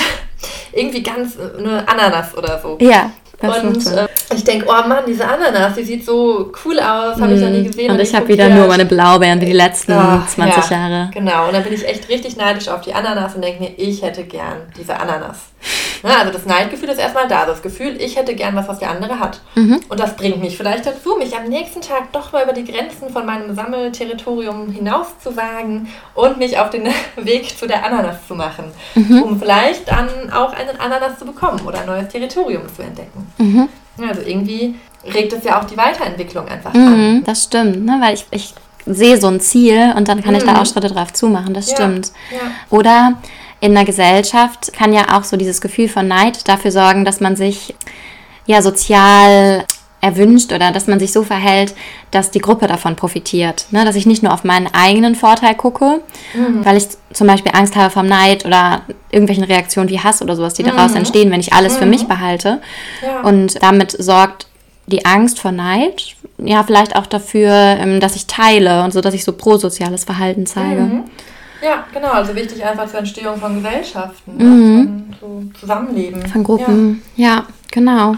irgendwie 0.74 1.02
ganz 1.02 1.36
äh, 1.36 1.58
eine 1.58 1.88
Ananas 1.88 2.36
oder 2.36 2.60
so. 2.60 2.78
Ja. 2.80 3.10
Und 3.40 3.86
äh, 3.86 4.06
ich 4.34 4.44
denke, 4.44 4.66
oh 4.68 4.88
Mann, 4.88 5.04
diese 5.06 5.26
Ananas, 5.26 5.74
die 5.74 5.82
sieht 5.82 6.04
so 6.04 6.52
cool 6.64 6.78
aus, 6.78 7.20
habe 7.20 7.34
ich 7.34 7.40
noch 7.40 7.50
nie 7.50 7.60
mhm. 7.60 7.66
gesehen. 7.66 7.90
Und, 7.90 8.00
ich 8.00 8.14
habe 8.14 8.28
wieder 8.28 8.48
nur 8.48 8.66
meine 8.68 8.86
Blaubeeren 8.86 9.40
wie 9.40 9.46
die 9.46 9.52
letzten 9.52 9.92
oh, 9.92 10.22
20 10.26 10.70
ja, 10.70 10.76
Jahre. 10.76 11.10
Genau, 11.12 11.48
und 11.48 11.52
dann 11.52 11.62
bin 11.62 11.74
ich 11.74 11.86
echt 11.86 12.08
richtig 12.08 12.36
neidisch 12.36 12.68
auf 12.68 12.80
die 12.82 12.94
Ananas 12.94 13.34
und 13.34 13.42
denke 13.42 13.62
mir, 13.62 13.72
ich 13.76 14.02
hätte 14.02 14.24
gern 14.24 14.62
diese 14.78 14.96
Ananas. 14.98 15.38
Ja, 16.02 16.18
also 16.18 16.32
das 16.32 16.46
Neidgefühl 16.46 16.88
ist 16.88 16.98
erstmal 16.98 17.28
da, 17.28 17.46
das 17.46 17.62
Gefühl, 17.62 18.00
ich 18.00 18.16
hätte 18.16 18.34
gern 18.34 18.54
was, 18.56 18.68
was 18.68 18.78
der 18.78 18.90
andere 18.90 19.18
hat. 19.18 19.40
Mhm. 19.54 19.80
Und 19.88 20.00
das 20.00 20.16
bringt 20.16 20.40
mich 20.40 20.56
vielleicht 20.56 20.86
dazu, 20.86 21.16
mich 21.16 21.36
am 21.36 21.44
nächsten 21.44 21.80
Tag 21.80 22.12
doch 22.12 22.32
mal 22.32 22.44
über 22.44 22.52
die 22.52 22.64
Grenzen 22.64 23.10
von 23.10 23.26
meinem 23.26 23.54
Sammelterritorium 23.54 24.70
hinaus 24.70 25.06
zu 25.22 25.36
wagen 25.36 25.88
und 26.14 26.38
mich 26.38 26.58
auf 26.58 26.70
den 26.70 26.88
Weg 27.16 27.56
zu 27.56 27.66
der 27.66 27.84
Ananas 27.84 28.26
zu 28.26 28.34
machen, 28.34 28.64
mhm. 28.94 29.22
um 29.22 29.38
vielleicht 29.38 29.88
dann 29.90 30.08
auch 30.32 30.52
einen 30.52 30.78
Ananas 30.78 31.18
zu 31.18 31.24
bekommen 31.24 31.60
oder 31.66 31.80
ein 31.80 31.86
neues 31.86 32.08
Territorium 32.08 32.62
zu 32.74 32.82
entdecken. 32.82 33.32
Mhm. 33.38 33.68
Also 33.98 34.22
irgendwie 34.22 34.74
regt 35.12 35.32
es 35.32 35.44
ja 35.44 35.60
auch 35.60 35.64
die 35.64 35.76
Weiterentwicklung 35.76 36.48
einfach 36.48 36.72
mhm, 36.74 36.86
an. 36.86 37.24
Das 37.24 37.44
stimmt, 37.44 37.84
ne? 37.84 37.98
weil 38.00 38.14
ich, 38.14 38.26
ich 38.30 38.54
sehe 38.86 39.18
so 39.18 39.28
ein 39.28 39.40
Ziel 39.40 39.94
und 39.96 40.08
dann 40.08 40.22
kann 40.22 40.34
ich 40.34 40.44
da 40.44 40.52
mhm. 40.52 40.58
auch 40.58 40.66
Schritte 40.66 40.88
drauf 40.88 41.12
zumachen, 41.12 41.54
das 41.54 41.70
ja, 41.70 41.76
stimmt. 41.76 42.12
Ja. 42.30 42.38
Oder 42.70 43.18
in 43.64 43.72
der 43.72 43.86
Gesellschaft 43.86 44.74
kann 44.74 44.92
ja 44.92 45.16
auch 45.16 45.24
so 45.24 45.38
dieses 45.38 45.62
Gefühl 45.62 45.88
von 45.88 46.06
Neid 46.06 46.46
dafür 46.48 46.70
sorgen, 46.70 47.06
dass 47.06 47.20
man 47.20 47.34
sich 47.34 47.74
ja 48.44 48.60
sozial 48.60 49.64
erwünscht 50.02 50.52
oder 50.52 50.70
dass 50.70 50.86
man 50.86 51.00
sich 51.00 51.14
so 51.14 51.22
verhält, 51.22 51.74
dass 52.10 52.30
die 52.30 52.40
Gruppe 52.40 52.66
davon 52.66 52.94
profitiert. 52.94 53.64
Ne? 53.70 53.86
Dass 53.86 53.96
ich 53.96 54.04
nicht 54.04 54.22
nur 54.22 54.34
auf 54.34 54.44
meinen 54.44 54.68
eigenen 54.74 55.14
Vorteil 55.14 55.54
gucke, 55.54 56.02
mhm. 56.34 56.62
weil 56.62 56.76
ich 56.76 56.88
zum 57.14 57.26
Beispiel 57.26 57.52
Angst 57.54 57.74
habe 57.74 57.88
vom 57.88 58.06
Neid 58.06 58.44
oder 58.44 58.82
irgendwelchen 59.10 59.44
Reaktionen 59.44 59.88
wie 59.88 59.98
Hass 59.98 60.20
oder 60.20 60.36
sowas, 60.36 60.52
die 60.52 60.62
daraus 60.62 60.90
mhm. 60.90 60.98
entstehen, 60.98 61.30
wenn 61.30 61.40
ich 61.40 61.54
alles 61.54 61.76
mhm. 61.76 61.78
für 61.78 61.86
mich 61.86 62.06
behalte. 62.06 62.60
Ja. 63.02 63.22
Und 63.22 63.62
damit 63.62 63.92
sorgt 63.92 64.46
die 64.88 65.06
Angst 65.06 65.40
vor 65.40 65.52
Neid 65.52 66.16
ja 66.36 66.62
vielleicht 66.64 66.96
auch 66.96 67.06
dafür, 67.06 67.50
ähm, 67.50 67.98
dass 67.98 68.14
ich 68.14 68.26
teile 68.26 68.84
und 68.84 68.92
so, 68.92 69.00
dass 69.00 69.14
ich 69.14 69.24
so 69.24 69.32
prosoziales 69.32 70.04
Verhalten 70.04 70.44
zeige. 70.44 71.04
Ja, 71.64 71.84
genau, 71.94 72.10
also 72.10 72.34
wichtig 72.34 72.62
einfach 72.62 72.86
zur 72.88 72.98
Entstehung 72.98 73.38
von 73.38 73.54
Gesellschaften, 73.54 74.36
mhm. 74.36 75.14
von 75.18 75.50
so 75.52 75.58
Zusammenleben. 75.58 76.26
Von 76.26 76.44
Gruppen, 76.44 77.02
ja, 77.16 77.28
ja 77.28 77.46
genau. 77.70 78.16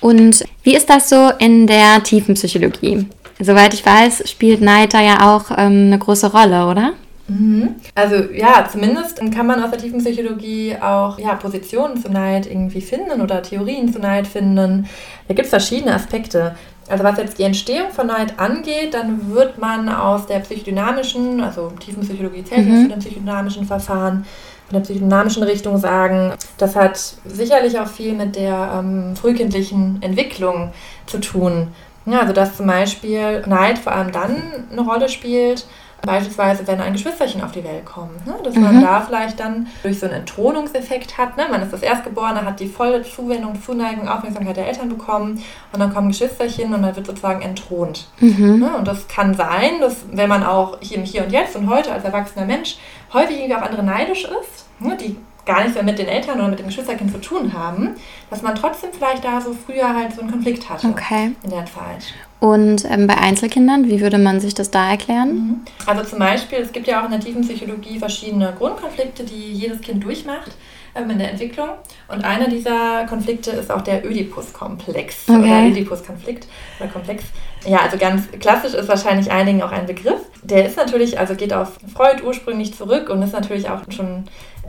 Und 0.00 0.44
wie 0.62 0.76
ist 0.76 0.88
das 0.88 1.08
so 1.08 1.30
in 1.38 1.66
der 1.66 2.02
tiefen 2.04 2.34
Psychologie? 2.34 3.06
Soweit 3.40 3.74
ich 3.74 3.84
weiß, 3.84 4.30
spielt 4.30 4.60
Neid 4.60 4.94
da 4.94 5.00
ja 5.00 5.34
auch 5.34 5.50
ähm, 5.50 5.86
eine 5.86 5.98
große 5.98 6.30
Rolle, 6.30 6.66
oder? 6.66 6.92
Mhm. 7.28 7.74
Also 7.94 8.16
ja, 8.32 8.68
zumindest 8.70 9.18
kann 9.34 9.46
man 9.46 9.62
aus 9.62 9.70
der 9.70 9.80
tiefen 9.80 9.98
Psychologie 9.98 10.76
auch 10.80 11.18
ja, 11.18 11.34
Positionen 11.34 12.00
zum 12.00 12.12
Neid 12.12 12.46
irgendwie 12.46 12.80
finden 12.80 13.20
oder 13.20 13.42
Theorien 13.42 13.92
zu 13.92 13.98
Neid 13.98 14.28
finden. 14.28 14.86
Da 15.26 15.34
gibt 15.34 15.46
es 15.46 15.50
verschiedene 15.50 15.94
Aspekte. 15.94 16.54
Also 16.88 17.02
was 17.02 17.18
jetzt 17.18 17.38
die 17.38 17.42
Entstehung 17.42 17.90
von 17.90 18.06
Neid 18.06 18.38
angeht, 18.38 18.94
dann 18.94 19.34
wird 19.34 19.58
man 19.58 19.88
aus 19.88 20.26
der 20.26 20.38
psychodynamischen, 20.40 21.40
also 21.40 21.72
Tiefenpsychologie 21.80 22.44
zählt 22.44 22.68
mhm. 22.68 22.82
zu 22.82 22.88
den 22.88 22.98
psychodynamischen 23.00 23.66
Verfahren, 23.66 24.24
von 24.68 24.74
der 24.74 24.80
psychodynamischen 24.80 25.42
Richtung 25.42 25.78
sagen, 25.78 26.32
das 26.58 26.74
hat 26.74 26.98
sicherlich 27.24 27.78
auch 27.78 27.86
viel 27.86 28.14
mit 28.14 28.36
der 28.36 28.78
ähm, 28.78 29.14
frühkindlichen 29.16 29.98
Entwicklung 30.00 30.72
zu 31.06 31.18
tun. 31.18 31.68
Ja, 32.04 32.20
also 32.20 32.32
dass 32.32 32.56
zum 32.56 32.66
Beispiel 32.66 33.42
Neid 33.46 33.78
vor 33.78 33.92
allem 33.92 34.12
dann 34.12 34.36
eine 34.70 34.80
Rolle 34.80 35.08
spielt, 35.08 35.66
Beispielsweise, 36.02 36.66
wenn 36.66 36.80
ein 36.80 36.92
Geschwisterchen 36.92 37.42
auf 37.42 37.52
die 37.52 37.64
Welt 37.64 37.84
kommt, 37.84 38.26
ne? 38.26 38.36
dass 38.44 38.54
mhm. 38.54 38.62
man 38.62 38.80
da 38.80 39.00
vielleicht 39.00 39.40
dann 39.40 39.66
durch 39.82 39.98
so 39.98 40.06
einen 40.06 40.16
Entthronungseffekt 40.16 41.18
hat. 41.18 41.36
Ne? 41.36 41.46
Man 41.50 41.62
ist 41.62 41.72
das 41.72 41.82
Erstgeborene, 41.82 42.44
hat 42.44 42.60
die 42.60 42.68
volle 42.68 43.02
Zuwendung, 43.02 43.60
Zuneigung, 43.60 44.08
Aufmerksamkeit 44.08 44.56
der 44.56 44.68
Eltern 44.68 44.88
bekommen 44.88 45.42
und 45.72 45.80
dann 45.80 45.92
kommen 45.92 46.08
Geschwisterchen 46.08 46.72
und 46.72 46.82
dann 46.82 46.94
wird 46.94 47.06
sozusagen 47.06 47.42
entthront. 47.42 48.06
Mhm. 48.20 48.60
Ne? 48.60 48.76
Und 48.76 48.86
das 48.86 49.08
kann 49.08 49.34
sein, 49.34 49.80
dass 49.80 50.04
wenn 50.12 50.28
man 50.28 50.44
auch 50.44 50.78
hier 50.80 51.00
Hier 51.00 51.24
und 51.24 51.32
Jetzt 51.32 51.56
und 51.56 51.68
heute 51.68 51.92
als 51.92 52.04
erwachsener 52.04 52.46
Mensch 52.46 52.78
häufig 53.12 53.36
irgendwie 53.36 53.54
auf 53.54 53.62
andere 53.62 53.82
neidisch 53.82 54.24
ist, 54.24 54.66
ne? 54.80 54.96
die 54.96 55.16
gar 55.46 55.60
nichts 55.60 55.74
mehr 55.74 55.84
mit 55.84 55.98
den 55.98 56.08
Eltern 56.08 56.38
oder 56.38 56.48
mit 56.48 56.58
dem 56.58 56.66
Geschwisterkind 56.66 57.12
zu 57.12 57.20
tun 57.20 57.52
haben, 57.52 57.94
dass 58.30 58.42
man 58.42 58.54
trotzdem 58.54 58.90
vielleicht 58.92 59.24
da 59.24 59.40
so 59.40 59.54
früher 59.54 59.94
halt 59.94 60.12
so 60.12 60.20
einen 60.20 60.30
Konflikt 60.30 60.68
hatte 60.68 60.88
okay. 60.88 61.32
in 61.42 61.50
der 61.50 61.64
Zeit. 61.66 62.12
Und 62.38 62.84
ähm, 62.84 63.06
bei 63.06 63.16
Einzelkindern, 63.16 63.88
wie 63.88 64.00
würde 64.00 64.18
man 64.18 64.40
sich 64.40 64.54
das 64.54 64.70
da 64.70 64.90
erklären? 64.90 65.34
Mhm. 65.34 65.60
Also 65.86 66.04
zum 66.04 66.18
Beispiel, 66.18 66.58
es 66.58 66.72
gibt 66.72 66.86
ja 66.86 67.00
auch 67.00 67.06
in 67.06 67.12
der 67.12 67.20
tiefen 67.20 67.42
Psychologie 67.42 67.98
verschiedene 67.98 68.52
Grundkonflikte, 68.56 69.24
die 69.24 69.52
jedes 69.52 69.80
Kind 69.80 70.04
durchmacht 70.04 70.52
ähm, 70.94 71.08
in 71.10 71.18
der 71.18 71.30
Entwicklung. 71.30 71.70
Und 72.08 72.24
einer 72.24 72.48
dieser 72.48 73.06
Konflikte 73.06 73.52
ist 73.52 73.70
auch 73.70 73.82
der 73.82 74.04
Oedipus-Komplex 74.04 75.28
okay. 75.28 75.38
oder 75.38 75.66
Oedipus-Konflikt 75.66 76.46
oder 76.78 76.88
Komplex. 76.90 77.24
Ja, 77.66 77.78
also 77.78 77.96
ganz 77.96 78.30
klassisch 78.38 78.74
ist 78.74 78.88
wahrscheinlich 78.88 79.30
einigen 79.30 79.62
auch 79.62 79.72
ein 79.72 79.86
Begriff. 79.86 80.20
Der 80.42 80.66
ist 80.66 80.76
natürlich, 80.76 81.18
also 81.18 81.34
geht 81.34 81.52
auf 81.52 81.78
Freud 81.92 82.22
ursprünglich 82.22 82.74
zurück 82.74 83.08
und 83.08 83.22
ist 83.22 83.32
natürlich 83.32 83.68
auch 83.68 83.80
schon 83.90 84.24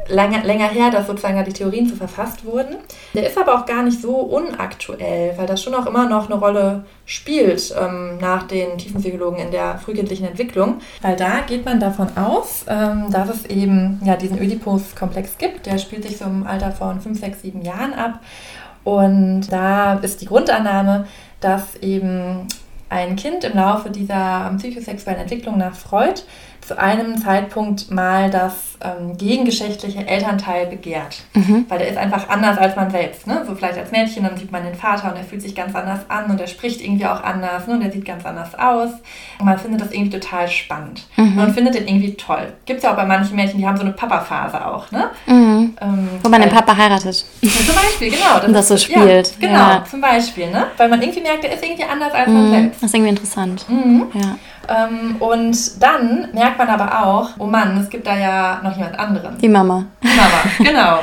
länger, 0.07 0.43
länger 0.43 0.67
her, 0.67 0.91
dass 0.91 1.07
sozusagen 1.07 1.43
die 1.43 1.53
Theorien 1.53 1.87
zu 1.87 1.95
verfasst 1.95 2.45
wurden. 2.45 2.75
Der 3.13 3.27
ist 3.27 3.37
aber 3.37 3.55
auch 3.55 3.65
gar 3.65 3.83
nicht 3.83 4.01
so 4.01 4.15
unaktuell, 4.15 5.37
weil 5.37 5.47
das 5.47 5.61
schon 5.61 5.75
auch 5.75 5.85
immer 5.85 6.07
noch 6.07 6.29
eine 6.29 6.39
Rolle 6.39 6.85
spielt 7.05 7.73
ähm, 7.79 8.17
nach 8.19 8.43
den 8.43 8.77
Tiefenpsychologen 8.77 9.39
in 9.39 9.51
der 9.51 9.77
frühkindlichen 9.77 10.27
Entwicklung. 10.27 10.81
Weil 11.01 11.15
da 11.15 11.41
geht 11.41 11.65
man 11.65 11.79
davon 11.79 12.09
aus, 12.17 12.65
ähm, 12.67 13.11
dass 13.11 13.29
es 13.29 13.45
eben 13.45 14.01
ja, 14.03 14.15
diesen 14.15 14.39
Oedipus-Komplex 14.39 15.37
gibt. 15.37 15.65
Der 15.65 15.77
spielt 15.77 16.03
sich 16.03 16.17
so 16.17 16.25
im 16.25 16.45
Alter 16.45 16.71
von 16.71 16.99
5, 16.99 17.19
6, 17.19 17.41
7 17.41 17.61
Jahren 17.61 17.93
ab. 17.93 18.19
Und 18.83 19.51
da 19.51 19.95
ist 19.95 20.21
die 20.21 20.25
Grundannahme, 20.27 21.07
dass 21.41 21.75
eben 21.77 22.47
ein 22.89 23.15
Kind 23.15 23.43
im 23.43 23.55
Laufe 23.57 23.89
dieser 23.89 24.53
psychosexuellen 24.57 25.21
Entwicklung 25.21 25.57
nach 25.57 25.75
Freud 25.75 26.21
zu 26.67 26.77
einem 26.77 27.17
Zeitpunkt 27.17 27.89
mal 27.89 28.29
das 28.29 28.77
ähm, 28.83 29.17
gegengeschlechtliche 29.17 30.05
Elternteil 30.05 30.67
begehrt. 30.67 31.23
Mhm. 31.33 31.65
Weil 31.69 31.79
der 31.79 31.87
ist 31.87 31.97
einfach 31.97 32.27
anders 32.27 32.57
als 32.57 32.75
man 32.75 32.91
selbst. 32.91 33.25
Ne? 33.25 33.43
So 33.47 33.55
vielleicht 33.55 33.77
als 33.77 33.91
Mädchen, 33.91 34.23
dann 34.23 34.35
sieht 34.35 34.51
man 34.51 34.63
den 34.63 34.75
Vater 34.75 35.09
und 35.09 35.17
er 35.17 35.23
fühlt 35.23 35.41
sich 35.41 35.55
ganz 35.55 35.73
anders 35.75 36.01
an 36.09 36.29
und 36.29 36.41
er 36.41 36.47
spricht 36.47 36.81
irgendwie 36.81 37.05
auch 37.05 37.23
anders 37.23 37.67
ne? 37.67 37.75
und 37.75 37.81
er 37.81 37.91
sieht 37.91 38.03
ganz 38.03 38.25
anders 38.25 38.53
aus. 38.55 38.89
Und 39.39 39.45
man 39.45 39.57
findet 39.57 39.79
das 39.79 39.91
irgendwie 39.91 40.19
total 40.19 40.49
spannend. 40.49 41.07
Mhm. 41.15 41.35
Man 41.35 41.53
findet 41.53 41.75
den 41.75 41.87
irgendwie 41.87 42.15
toll. 42.15 42.53
Gibt 42.65 42.79
es 42.79 42.83
ja 42.83 42.91
auch 42.91 42.97
bei 42.97 43.05
manchen 43.05 43.37
Mädchen, 43.37 43.59
die 43.59 43.65
haben 43.65 43.77
so 43.77 43.83
eine 43.83 43.93
Papa-Phase 43.93 44.67
auch. 44.67 44.91
Ne? 44.91 45.09
Mhm. 45.25 45.77
Ähm, 45.79 46.09
Wo 46.21 46.29
man 46.29 46.41
den 46.41 46.51
Papa 46.51 46.75
heiratet. 46.75 47.25
Zum 47.41 47.75
Beispiel, 47.75 48.11
genau. 48.11 48.35
Das 48.35 48.45
und 48.45 48.53
das 48.53 48.67
so 48.67 48.77
spielt. 48.77 49.35
Ja, 49.39 49.47
genau, 49.47 49.69
ja. 49.69 49.85
zum 49.89 50.01
Beispiel. 50.01 50.51
Ne? 50.51 50.67
Weil 50.75 50.89
man 50.89 51.01
irgendwie 51.01 51.21
merkt, 51.21 51.43
der 51.43 51.53
ist 51.53 51.63
irgendwie 51.63 51.85
anders 51.85 52.13
als 52.13 52.27
man 52.27 52.47
mhm. 52.47 52.51
selbst. 52.51 52.83
Das 52.83 52.89
ist 52.89 52.93
irgendwie 52.93 53.11
interessant. 53.11 53.65
Mhm. 53.69 54.07
Ja. 54.13 54.37
Ähm, 54.67 55.15
und 55.19 55.81
dann 55.81 56.27
merkt 56.33 56.57
man 56.57 56.67
aber 56.67 57.05
auch, 57.05 57.29
oh 57.39 57.45
Mann, 57.45 57.77
es 57.77 57.89
gibt 57.89 58.05
da 58.05 58.17
ja 58.17 58.59
noch 58.63 58.75
jemand 58.75 58.99
anderen. 58.99 59.37
Die 59.37 59.47
Mama. 59.47 59.85
Die 60.03 60.07
Mama, 60.07 60.41
genau. 60.59 60.99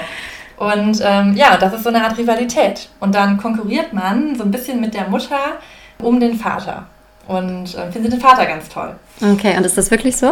Und 0.57 1.01
ähm, 1.05 1.35
ja, 1.35 1.57
das 1.57 1.75
ist 1.75 1.83
so 1.83 1.89
eine 1.89 2.05
Art 2.05 2.17
Rivalität. 2.17 2.89
Und 3.01 3.15
dann 3.15 3.37
konkurriert 3.39 3.93
man 3.93 4.37
so 4.37 4.45
ein 4.45 4.51
bisschen 4.51 4.81
mit 4.81 4.95
der 4.95 5.09
Mutter 5.09 5.39
um 6.01 6.21
den 6.21 6.39
Vater. 6.39 6.87
Und 7.27 7.75
äh, 7.75 7.91
findet 7.91 8.13
den 8.13 8.21
Vater 8.21 8.47
ganz 8.47 8.69
toll. 8.69 8.95
Okay, 9.21 9.57
und 9.57 9.65
ist 9.65 9.79
das 9.79 9.91
wirklich 9.91 10.17
so? 10.17 10.31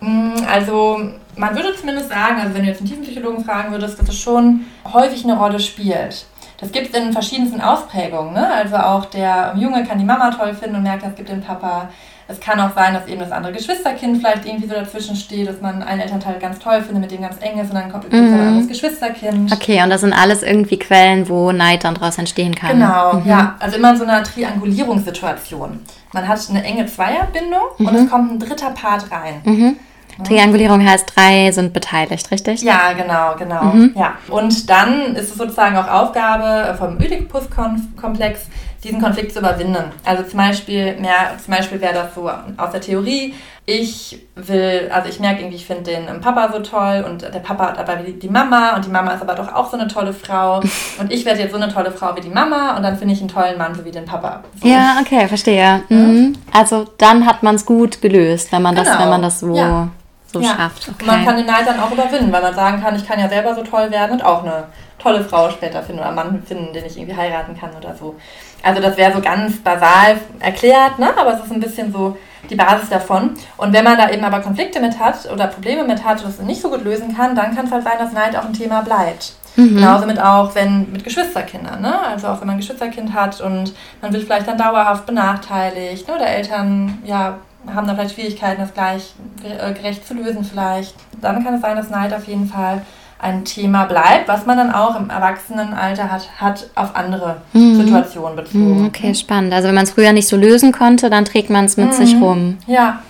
Mm, 0.00 0.34
also, 0.48 1.10
man 1.36 1.54
würde 1.56 1.74
zumindest 1.74 2.08
sagen, 2.08 2.40
also 2.40 2.54
wenn 2.54 2.62
du 2.62 2.68
jetzt 2.68 2.78
einen 2.80 2.88
Tiefenpsychologen 2.88 3.44
fragen 3.44 3.72
würdest, 3.72 4.00
dass 4.00 4.08
es 4.08 4.18
schon 4.18 4.66
häufig 4.92 5.24
eine 5.24 5.36
Rolle 5.36 5.58
spielt. 5.58 6.26
Das 6.60 6.72
gibt 6.72 6.92
es 6.92 7.00
in 7.00 7.12
verschiedensten 7.12 7.60
Ausprägungen. 7.60 8.34
Ne? 8.34 8.52
Also 8.52 8.76
auch 8.76 9.04
der 9.06 9.54
Junge 9.56 9.84
kann 9.84 9.98
die 9.98 10.04
Mama 10.04 10.30
toll 10.30 10.54
finden 10.54 10.76
und 10.76 10.82
merkt, 10.82 11.04
es 11.04 11.14
gibt 11.14 11.28
den 11.28 11.40
Papa. 11.40 11.88
Es 12.30 12.38
kann 12.40 12.60
auch 12.60 12.74
sein, 12.74 12.92
dass 12.92 13.06
eben 13.06 13.20
das 13.20 13.32
andere 13.32 13.54
Geschwisterkind 13.54 14.18
vielleicht 14.18 14.44
irgendwie 14.44 14.68
so 14.68 14.74
dazwischen 14.74 15.16
steht, 15.16 15.48
dass 15.48 15.62
man 15.62 15.82
einen 15.82 16.02
Elternteil 16.02 16.38
ganz 16.38 16.58
toll 16.58 16.82
findet, 16.82 17.00
mit 17.00 17.10
dem 17.10 17.22
ganz 17.22 17.36
eng 17.40 17.58
ist 17.58 17.70
und 17.70 17.76
dann 17.76 17.90
kommt 17.90 18.12
mhm. 18.12 18.18
ein 18.18 18.40
anderes 18.40 18.68
Geschwisterkind. 18.68 19.50
Okay, 19.50 19.82
und 19.82 19.88
das 19.88 20.02
sind 20.02 20.12
alles 20.12 20.42
irgendwie 20.42 20.78
Quellen, 20.78 21.28
wo 21.30 21.52
Neid 21.52 21.84
dann 21.84 21.94
daraus 21.94 22.18
entstehen 22.18 22.54
kann. 22.54 22.72
Genau, 22.72 23.14
mhm. 23.14 23.28
ja. 23.28 23.56
Also 23.58 23.78
immer 23.78 23.92
in 23.92 23.96
so 23.96 24.04
einer 24.04 24.22
Triangulierungssituation. 24.22 25.80
Man 26.12 26.28
hat 26.28 26.38
eine 26.50 26.62
enge 26.62 26.84
Zweierbindung 26.84 27.60
mhm. 27.78 27.86
und 27.86 27.94
es 27.94 28.10
kommt 28.10 28.32
ein 28.32 28.38
dritter 28.38 28.70
Part 28.72 29.10
rein. 29.10 29.40
Mhm. 29.44 29.76
Triangulierung 30.24 30.84
heißt, 30.84 31.12
drei 31.14 31.50
sind 31.52 31.72
beteiligt, 31.72 32.30
richtig? 32.30 32.62
Ja, 32.62 32.92
genau, 32.92 33.36
genau. 33.38 33.62
Mhm. 33.72 33.94
Ja. 33.96 34.14
Und 34.28 34.68
dann 34.68 35.14
ist 35.14 35.30
es 35.30 35.36
sozusagen 35.36 35.76
auch 35.76 35.88
Aufgabe 35.88 36.76
vom 36.76 36.96
Oedipus-Komplex, 36.98 38.48
diesen 38.84 39.00
Konflikt 39.00 39.32
zu 39.32 39.40
überwinden. 39.40 39.92
Also 40.04 40.22
zum 40.22 40.38
Beispiel, 40.38 40.96
mehr, 41.00 41.34
zum 41.42 41.54
Beispiel 41.54 41.80
wäre 41.80 41.94
das 41.94 42.14
so 42.14 42.30
aus 42.56 42.70
der 42.70 42.80
Theorie, 42.80 43.34
ich 43.66 44.26
will, 44.34 44.90
also 44.90 45.10
ich 45.10 45.20
merke 45.20 45.40
irgendwie, 45.40 45.56
ich 45.56 45.66
finde 45.66 45.90
den 45.90 46.20
Papa 46.22 46.50
so 46.50 46.60
toll 46.60 47.04
und 47.06 47.22
der 47.22 47.40
Papa 47.40 47.68
hat 47.68 47.78
aber 47.78 47.96
die 47.96 48.28
Mama 48.28 48.76
und 48.76 48.86
die 48.86 48.90
Mama 48.90 49.12
ist 49.12 49.20
aber 49.20 49.34
doch 49.34 49.52
auch 49.52 49.70
so 49.70 49.76
eine 49.76 49.88
tolle 49.88 50.14
Frau 50.14 50.60
und 50.98 51.12
ich 51.12 51.24
werde 51.26 51.40
jetzt 51.40 51.50
so 51.50 51.58
eine 51.58 51.72
tolle 51.72 51.90
Frau 51.90 52.16
wie 52.16 52.22
die 52.22 52.30
Mama 52.30 52.76
und 52.76 52.82
dann 52.82 52.96
finde 52.96 53.12
ich 53.12 53.20
einen 53.20 53.28
tollen 53.28 53.58
Mann 53.58 53.74
so 53.74 53.84
wie 53.84 53.90
den 53.90 54.06
Papa. 54.06 54.42
So. 54.62 54.66
Ja, 54.66 54.96
okay, 55.02 55.28
verstehe. 55.28 55.82
Mhm. 55.88 56.36
Also 56.50 56.86
dann 56.96 57.26
hat 57.26 57.42
man 57.42 57.56
es 57.56 57.66
gut 57.66 58.00
gelöst, 58.00 58.52
wenn 58.52 58.62
man 58.62 58.74
genau. 58.74 58.88
das, 58.88 58.98
wenn 58.98 59.08
man 59.10 59.22
das 59.22 59.40
so 59.40 59.54
ja 59.54 59.88
so 60.32 60.40
ja. 60.40 60.54
schafft. 60.54 60.88
Okay. 60.88 61.06
Man 61.06 61.24
kann 61.24 61.36
den 61.36 61.46
Neid 61.46 61.66
dann 61.66 61.80
auch 61.80 61.90
überwinden, 61.90 62.30
weil 62.32 62.42
man 62.42 62.54
sagen 62.54 62.82
kann, 62.82 62.94
ich 62.94 63.06
kann 63.06 63.18
ja 63.18 63.28
selber 63.28 63.54
so 63.54 63.62
toll 63.62 63.90
werden 63.90 64.12
und 64.12 64.24
auch 64.24 64.42
eine 64.42 64.64
tolle 64.98 65.24
Frau 65.24 65.48
später 65.50 65.82
finden 65.82 66.00
oder 66.00 66.08
einen 66.08 66.16
Mann 66.16 66.42
finden, 66.42 66.72
den 66.72 66.84
ich 66.84 66.96
irgendwie 66.98 67.16
heiraten 67.16 67.58
kann 67.58 67.70
oder 67.76 67.94
so. 67.94 68.16
Also 68.62 68.82
das 68.82 68.96
wäre 68.96 69.12
so 69.12 69.20
ganz 69.20 69.56
basal 69.58 70.18
erklärt, 70.40 70.98
ne? 70.98 71.10
aber 71.16 71.34
es 71.34 71.44
ist 71.44 71.52
ein 71.52 71.60
bisschen 71.60 71.92
so 71.92 72.16
die 72.50 72.54
Basis 72.54 72.88
davon. 72.88 73.34
Und 73.56 73.72
wenn 73.72 73.84
man 73.84 73.98
da 73.98 74.10
eben 74.10 74.24
aber 74.24 74.40
Konflikte 74.40 74.80
mit 74.80 74.98
hat 74.98 75.30
oder 75.30 75.46
Probleme 75.46 75.84
mit 75.84 76.04
hat 76.04 76.22
und 76.24 76.28
das 76.28 76.44
nicht 76.44 76.60
so 76.60 76.70
gut 76.70 76.84
lösen 76.84 77.16
kann, 77.16 77.34
dann 77.36 77.54
kann 77.54 77.66
es 77.66 77.72
halt 77.72 77.84
sein, 77.84 77.98
dass 77.98 78.12
Neid 78.12 78.36
auch 78.36 78.44
ein 78.44 78.52
Thema 78.52 78.82
bleibt. 78.82 79.34
Mhm. 79.56 79.76
Genauso 79.76 80.06
mit 80.06 80.20
auch, 80.20 80.54
wenn 80.54 80.90
mit 80.92 81.04
Geschwisterkindern, 81.04 81.80
ne? 81.80 81.98
Also 82.00 82.28
auch 82.28 82.40
wenn 82.40 82.46
man 82.46 82.56
ein 82.56 82.60
Geschwisterkind 82.60 83.12
hat 83.12 83.40
und 83.40 83.74
man 84.00 84.12
wird 84.12 84.24
vielleicht 84.24 84.46
dann 84.46 84.56
dauerhaft 84.56 85.04
benachteiligt, 85.04 86.06
ne? 86.06 86.14
oder 86.14 86.26
Eltern 86.26 86.98
ja 87.04 87.38
haben 87.74 87.86
da 87.86 87.94
vielleicht 87.94 88.14
Schwierigkeiten, 88.14 88.60
das 88.60 88.72
gleich 88.72 89.14
äh, 89.42 89.72
gerecht 89.74 90.06
zu 90.06 90.14
lösen 90.14 90.44
vielleicht. 90.44 90.94
Dann 91.20 91.44
kann 91.44 91.54
es 91.54 91.60
sein, 91.60 91.76
dass 91.76 91.90
Neid 91.90 92.14
auf 92.14 92.26
jeden 92.26 92.48
Fall 92.48 92.82
ein 93.20 93.44
Thema 93.44 93.84
bleibt, 93.86 94.28
was 94.28 94.46
man 94.46 94.56
dann 94.56 94.72
auch 94.72 94.98
im 94.98 95.10
Erwachsenenalter 95.10 96.10
hat, 96.10 96.28
hat 96.38 96.70
auf 96.74 96.94
andere 96.94 97.38
mhm. 97.52 97.76
Situationen 97.76 98.36
bezogen. 98.36 98.80
Mhm, 98.80 98.86
okay, 98.86 99.14
spannend. 99.14 99.52
Also 99.52 99.68
wenn 99.68 99.74
man 99.74 99.84
es 99.84 99.90
früher 99.90 100.12
nicht 100.12 100.28
so 100.28 100.36
lösen 100.36 100.72
konnte, 100.72 101.10
dann 101.10 101.24
trägt 101.24 101.50
man 101.50 101.64
es 101.64 101.76
mit 101.76 101.88
mhm. 101.88 101.92
sich 101.92 102.14
rum. 102.20 102.58
Ja, 102.66 103.00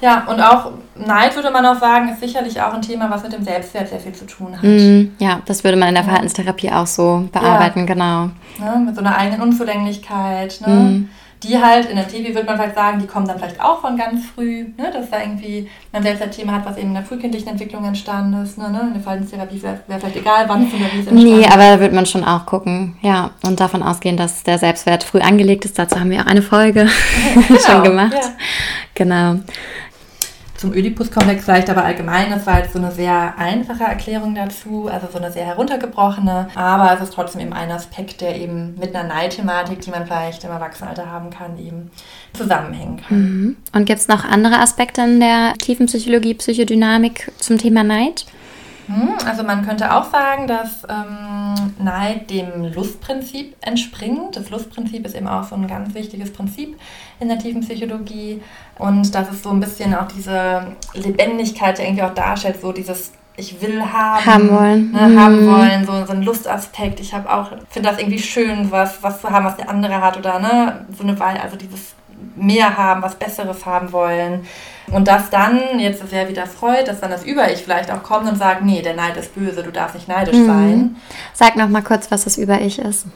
Ja, 0.00 0.24
und 0.28 0.40
auch 0.40 0.70
Neid, 0.94 1.36
würde 1.36 1.50
man 1.50 1.64
auch 1.66 1.78
sagen, 1.78 2.08
ist 2.08 2.20
sicherlich 2.20 2.60
auch 2.60 2.72
ein 2.72 2.80
Thema, 2.80 3.10
was 3.10 3.22
mit 3.22 3.34
dem 3.34 3.44
Selbstwert 3.44 3.88
sehr 3.88 4.00
viel 4.00 4.12
zu 4.12 4.26
tun 4.26 4.54
hat. 4.54 4.62
Mm, 4.62 5.12
ja, 5.18 5.40
das 5.44 5.62
würde 5.62 5.76
man 5.76 5.90
in 5.90 5.94
der 5.94 6.04
Verhaltenstherapie 6.04 6.70
auch 6.70 6.86
so 6.86 7.28
bearbeiten, 7.30 7.80
ja. 7.80 7.84
genau. 7.86 8.30
Ne, 8.58 8.82
mit 8.84 8.94
so 8.94 9.02
einer 9.02 9.16
eigenen 9.16 9.42
Unzulänglichkeit. 9.42 10.60
Ne? 10.66 10.74
Mm 10.74 11.08
die 11.42 11.58
halt 11.58 11.88
in 11.88 11.96
der 11.96 12.06
TV 12.06 12.34
würde 12.34 12.44
man 12.44 12.56
vielleicht 12.56 12.74
sagen, 12.74 12.98
die 13.00 13.06
kommen 13.06 13.26
dann 13.26 13.38
vielleicht 13.38 13.60
auch 13.62 13.80
von 13.80 13.96
ganz 13.96 14.26
früh, 14.26 14.66
ne, 14.76 14.90
dass 14.92 15.08
da 15.08 15.20
irgendwie 15.20 15.68
man 15.92 16.02
selbst 16.02 16.22
ein 16.22 16.30
Thema 16.30 16.52
hat, 16.52 16.66
was 16.66 16.76
eben 16.76 16.88
in 16.88 16.94
der 16.94 17.02
frühkindlichen 17.02 17.48
Entwicklung 17.48 17.84
entstanden 17.84 18.42
ist. 18.42 18.58
Ne, 18.58 18.70
ne? 18.70 18.80
In 18.88 18.92
der 18.94 19.02
Verhaltenstherapie 19.02 19.62
wäre 19.62 19.80
wär 19.86 19.98
vielleicht 19.98 20.16
egal, 20.16 20.48
wann 20.48 20.66
es 20.66 20.74
oder 20.74 20.84
wie 20.92 21.00
es 21.00 21.06
entstanden 21.06 21.24
Nee, 21.24 21.46
aber 21.46 21.62
da 21.62 21.80
wird 21.80 21.94
man 21.94 22.04
schon 22.04 22.24
auch 22.24 22.44
gucken, 22.44 22.96
ja, 23.00 23.30
und 23.42 23.58
davon 23.58 23.82
ausgehen, 23.82 24.16
dass 24.16 24.42
der 24.42 24.58
Selbstwert 24.58 25.02
früh 25.02 25.20
angelegt 25.20 25.64
ist. 25.64 25.78
Dazu 25.78 25.98
haben 25.98 26.10
wir 26.10 26.20
auch 26.20 26.26
eine 26.26 26.42
Folge 26.42 26.88
genau, 27.34 27.60
schon 27.66 27.84
gemacht. 27.84 28.14
Ja. 28.14 28.32
Genau 28.94 29.36
zum 30.60 30.72
Oedipus-Komplex 30.72 31.44
vielleicht 31.44 31.70
aber 31.70 31.84
allgemein, 31.84 32.28
das 32.28 32.46
war 32.46 32.58
jetzt 32.58 32.74
so 32.74 32.78
eine 32.78 32.92
sehr 32.92 33.38
einfache 33.38 33.84
Erklärung 33.84 34.34
dazu, 34.34 34.90
also 34.92 35.08
so 35.10 35.16
eine 35.16 35.32
sehr 35.32 35.46
heruntergebrochene, 35.46 36.48
aber 36.54 36.92
es 36.92 37.00
ist 37.00 37.14
trotzdem 37.14 37.40
eben 37.40 37.54
ein 37.54 37.70
Aspekt, 37.70 38.20
der 38.20 38.36
eben 38.36 38.74
mit 38.78 38.94
einer 38.94 39.08
Neidthematik, 39.08 39.80
die 39.80 39.90
man 39.90 40.04
vielleicht 40.04 40.44
im 40.44 40.50
Erwachsenenalter 40.50 41.10
haben 41.10 41.30
kann, 41.30 41.58
eben 41.58 41.90
zusammenhängen 42.34 42.98
kann. 42.98 43.18
Mhm. 43.18 43.56
Und 43.72 43.86
gibt 43.86 44.00
es 44.00 44.08
noch 44.08 44.22
andere 44.22 44.58
Aspekte 44.58 45.00
in 45.00 45.18
der 45.20 45.54
tiefen 45.54 45.86
Psychologie, 45.86 46.34
Psychodynamik 46.34 47.32
zum 47.38 47.56
Thema 47.56 47.82
Neid? 47.82 48.26
Hm, 48.86 49.14
also 49.26 49.42
man 49.42 49.66
könnte 49.66 49.94
auch 49.94 50.10
sagen, 50.12 50.46
dass 50.46 50.82
ähm, 50.90 51.69
Neid 51.84 52.30
dem 52.30 52.72
Lustprinzip 52.72 53.56
entspringt. 53.60 54.36
Das 54.36 54.50
Lustprinzip 54.50 55.06
ist 55.06 55.14
eben 55.14 55.28
auch 55.28 55.44
so 55.44 55.54
ein 55.54 55.66
ganz 55.66 55.94
wichtiges 55.94 56.32
Prinzip 56.32 56.78
in 57.18 57.28
der 57.28 57.38
tiefen 57.38 57.62
Psychologie. 57.62 58.42
Und 58.78 59.14
das 59.14 59.30
ist 59.30 59.42
so 59.42 59.50
ein 59.50 59.60
bisschen 59.60 59.94
auch 59.94 60.08
diese 60.08 60.76
Lebendigkeit, 60.94 61.78
die 61.78 61.82
irgendwie 61.82 62.02
auch 62.02 62.14
darstellt, 62.14 62.60
so 62.60 62.72
dieses 62.72 63.12
ich 63.36 63.60
will 63.62 63.80
haben, 63.80 64.26
haben 64.26 64.50
wollen, 64.50 64.92
ne, 64.92 65.08
mhm. 65.08 65.20
haben 65.20 65.46
wollen, 65.46 65.86
so, 65.86 66.04
so 66.04 66.12
ein 66.12 66.22
Lustaspekt. 66.22 67.00
Ich 67.00 67.14
habe 67.14 67.32
auch, 67.32 67.50
finde 67.70 67.88
das 67.88 67.98
irgendwie 67.98 68.18
schön, 68.18 68.70
was, 68.70 69.02
was 69.02 69.20
zu 69.20 69.30
haben, 69.30 69.46
was 69.46 69.56
der 69.56 69.70
andere 69.70 70.00
hat 70.00 70.18
oder 70.18 70.38
ne, 70.38 70.84
so 70.96 71.02
eine 71.02 71.18
Wahl, 71.18 71.38
also 71.38 71.56
dieses 71.56 71.94
mehr 72.36 72.76
haben, 72.76 73.02
was 73.02 73.14
Besseres 73.14 73.64
haben 73.64 73.92
wollen. 73.92 74.46
Und 74.92 75.08
dass 75.08 75.30
dann, 75.30 75.78
jetzt 75.78 76.02
ist 76.02 76.12
ja 76.12 76.28
wieder 76.28 76.46
Freud, 76.46 76.84
dass 76.86 77.00
dann 77.00 77.10
das 77.10 77.24
Über-Ich 77.24 77.62
vielleicht 77.62 77.90
auch 77.90 78.02
kommt 78.02 78.28
und 78.28 78.36
sagt, 78.36 78.64
nee, 78.64 78.82
der 78.82 78.94
Neid 78.94 79.16
ist 79.16 79.34
böse, 79.34 79.62
du 79.62 79.70
darfst 79.70 79.94
nicht 79.94 80.08
neidisch 80.08 80.36
mhm. 80.36 80.46
sein. 80.46 80.96
Sag 81.32 81.56
noch 81.56 81.68
mal 81.68 81.82
kurz, 81.82 82.10
was 82.10 82.24
das 82.24 82.38
Über-Ich 82.38 82.78
ist. 82.78 83.06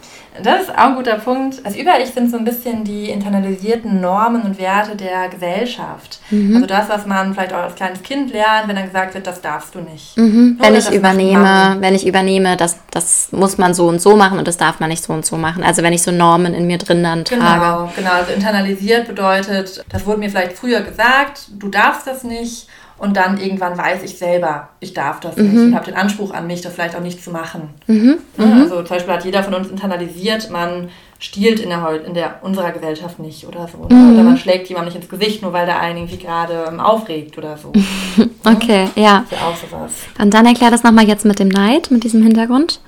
Das 0.42 0.62
ist 0.62 0.70
auch 0.70 0.88
ein 0.88 0.94
guter 0.96 1.18
Punkt. 1.18 1.64
Das 1.64 1.76
Über-Ich 1.76 2.10
sind 2.10 2.28
so 2.30 2.36
ein 2.36 2.44
bisschen 2.44 2.82
die 2.82 3.08
internalisierten 3.10 4.00
Normen 4.00 4.42
und 4.42 4.58
Werte 4.58 4.96
der 4.96 5.28
Gesellschaft. 5.28 6.18
Mhm. 6.30 6.56
Also 6.56 6.66
das, 6.66 6.88
was 6.88 7.06
man 7.06 7.34
vielleicht 7.34 7.52
auch 7.52 7.62
als 7.62 7.76
kleines 7.76 8.02
Kind 8.02 8.32
lernt, 8.32 8.66
wenn 8.66 8.74
dann 8.74 8.86
gesagt 8.86 9.14
wird, 9.14 9.26
das 9.26 9.40
darfst 9.40 9.76
du 9.76 9.80
nicht. 9.80 10.16
Mhm. 10.16 10.58
Wenn 10.60 10.74
ich 10.74 10.90
übernehme, 10.90 11.76
wenn 11.78 11.94
ich 11.94 12.04
übernehme, 12.06 12.56
das, 12.56 12.78
das 12.90 13.28
muss 13.30 13.58
man 13.58 13.74
so 13.74 13.86
und 13.86 14.00
so 14.00 14.16
machen 14.16 14.38
und 14.38 14.48
das 14.48 14.56
darf 14.56 14.80
man 14.80 14.88
nicht 14.88 15.04
so 15.04 15.12
und 15.12 15.24
so 15.24 15.36
machen. 15.36 15.62
Also 15.62 15.82
wenn 15.82 15.92
ich 15.92 16.02
so 16.02 16.10
Normen 16.10 16.52
in 16.52 16.66
mir 16.66 16.78
drin 16.78 17.04
dann 17.04 17.24
trage. 17.24 17.40
Genau, 17.40 17.92
genau. 17.94 18.12
Also 18.12 18.32
internalisiert 18.32 19.06
bedeutet, 19.06 19.84
das 19.88 20.04
wurde 20.04 20.18
mir 20.18 20.30
vielleicht 20.30 20.54
früher 20.54 20.80
gesagt, 20.80 21.48
du 21.64 21.70
darfst 21.70 22.06
das 22.06 22.24
nicht. 22.24 22.68
Und 22.96 23.16
dann 23.16 23.38
irgendwann 23.38 23.76
weiß 23.76 24.04
ich 24.04 24.16
selber, 24.16 24.68
ich 24.78 24.94
darf 24.94 25.18
das 25.18 25.36
mhm. 25.36 25.50
nicht 25.50 25.60
und 25.60 25.74
habe 25.74 25.86
den 25.86 25.96
Anspruch 25.96 26.32
an 26.32 26.46
mich, 26.46 26.60
das 26.60 26.74
vielleicht 26.74 26.94
auch 26.94 27.00
nicht 27.00 27.22
zu 27.24 27.32
machen. 27.32 27.70
Mhm. 27.88 28.18
mhm. 28.36 28.52
Also 28.62 28.76
zum 28.76 28.96
Beispiel 28.96 29.12
hat 29.12 29.24
jeder 29.24 29.42
von 29.42 29.52
uns 29.52 29.68
internalisiert, 29.68 30.48
man 30.50 30.90
stiehlt 31.18 31.58
in 31.58 31.70
der, 31.70 32.04
in 32.06 32.14
der 32.14 32.38
unserer 32.42 32.70
Gesellschaft 32.70 33.18
nicht 33.18 33.48
oder 33.48 33.66
so. 33.66 33.88
Ne? 33.88 33.94
Mhm. 33.94 34.14
Oder 34.14 34.22
man 34.22 34.36
schlägt 34.36 34.68
jemandem 34.68 34.94
nicht 34.94 35.02
ins 35.02 35.10
Gesicht, 35.10 35.42
nur 35.42 35.52
weil 35.52 35.66
der 35.66 35.80
einen 35.80 35.98
irgendwie 35.98 36.18
gerade 36.18 36.66
ähm, 36.68 36.78
aufregt 36.78 37.36
oder 37.36 37.56
so. 37.56 37.72
okay, 38.44 38.88
ja. 38.94 39.24
Ja 39.28 39.38
auch 39.48 39.56
sowas. 39.56 39.92
Und 40.20 40.32
dann 40.32 40.46
erklär 40.46 40.70
das 40.70 40.84
nochmal 40.84 41.08
jetzt 41.08 41.24
mit 41.24 41.40
dem 41.40 41.48
Neid, 41.48 41.90
mit 41.90 42.04
diesem 42.04 42.22
Hintergrund. 42.22 42.80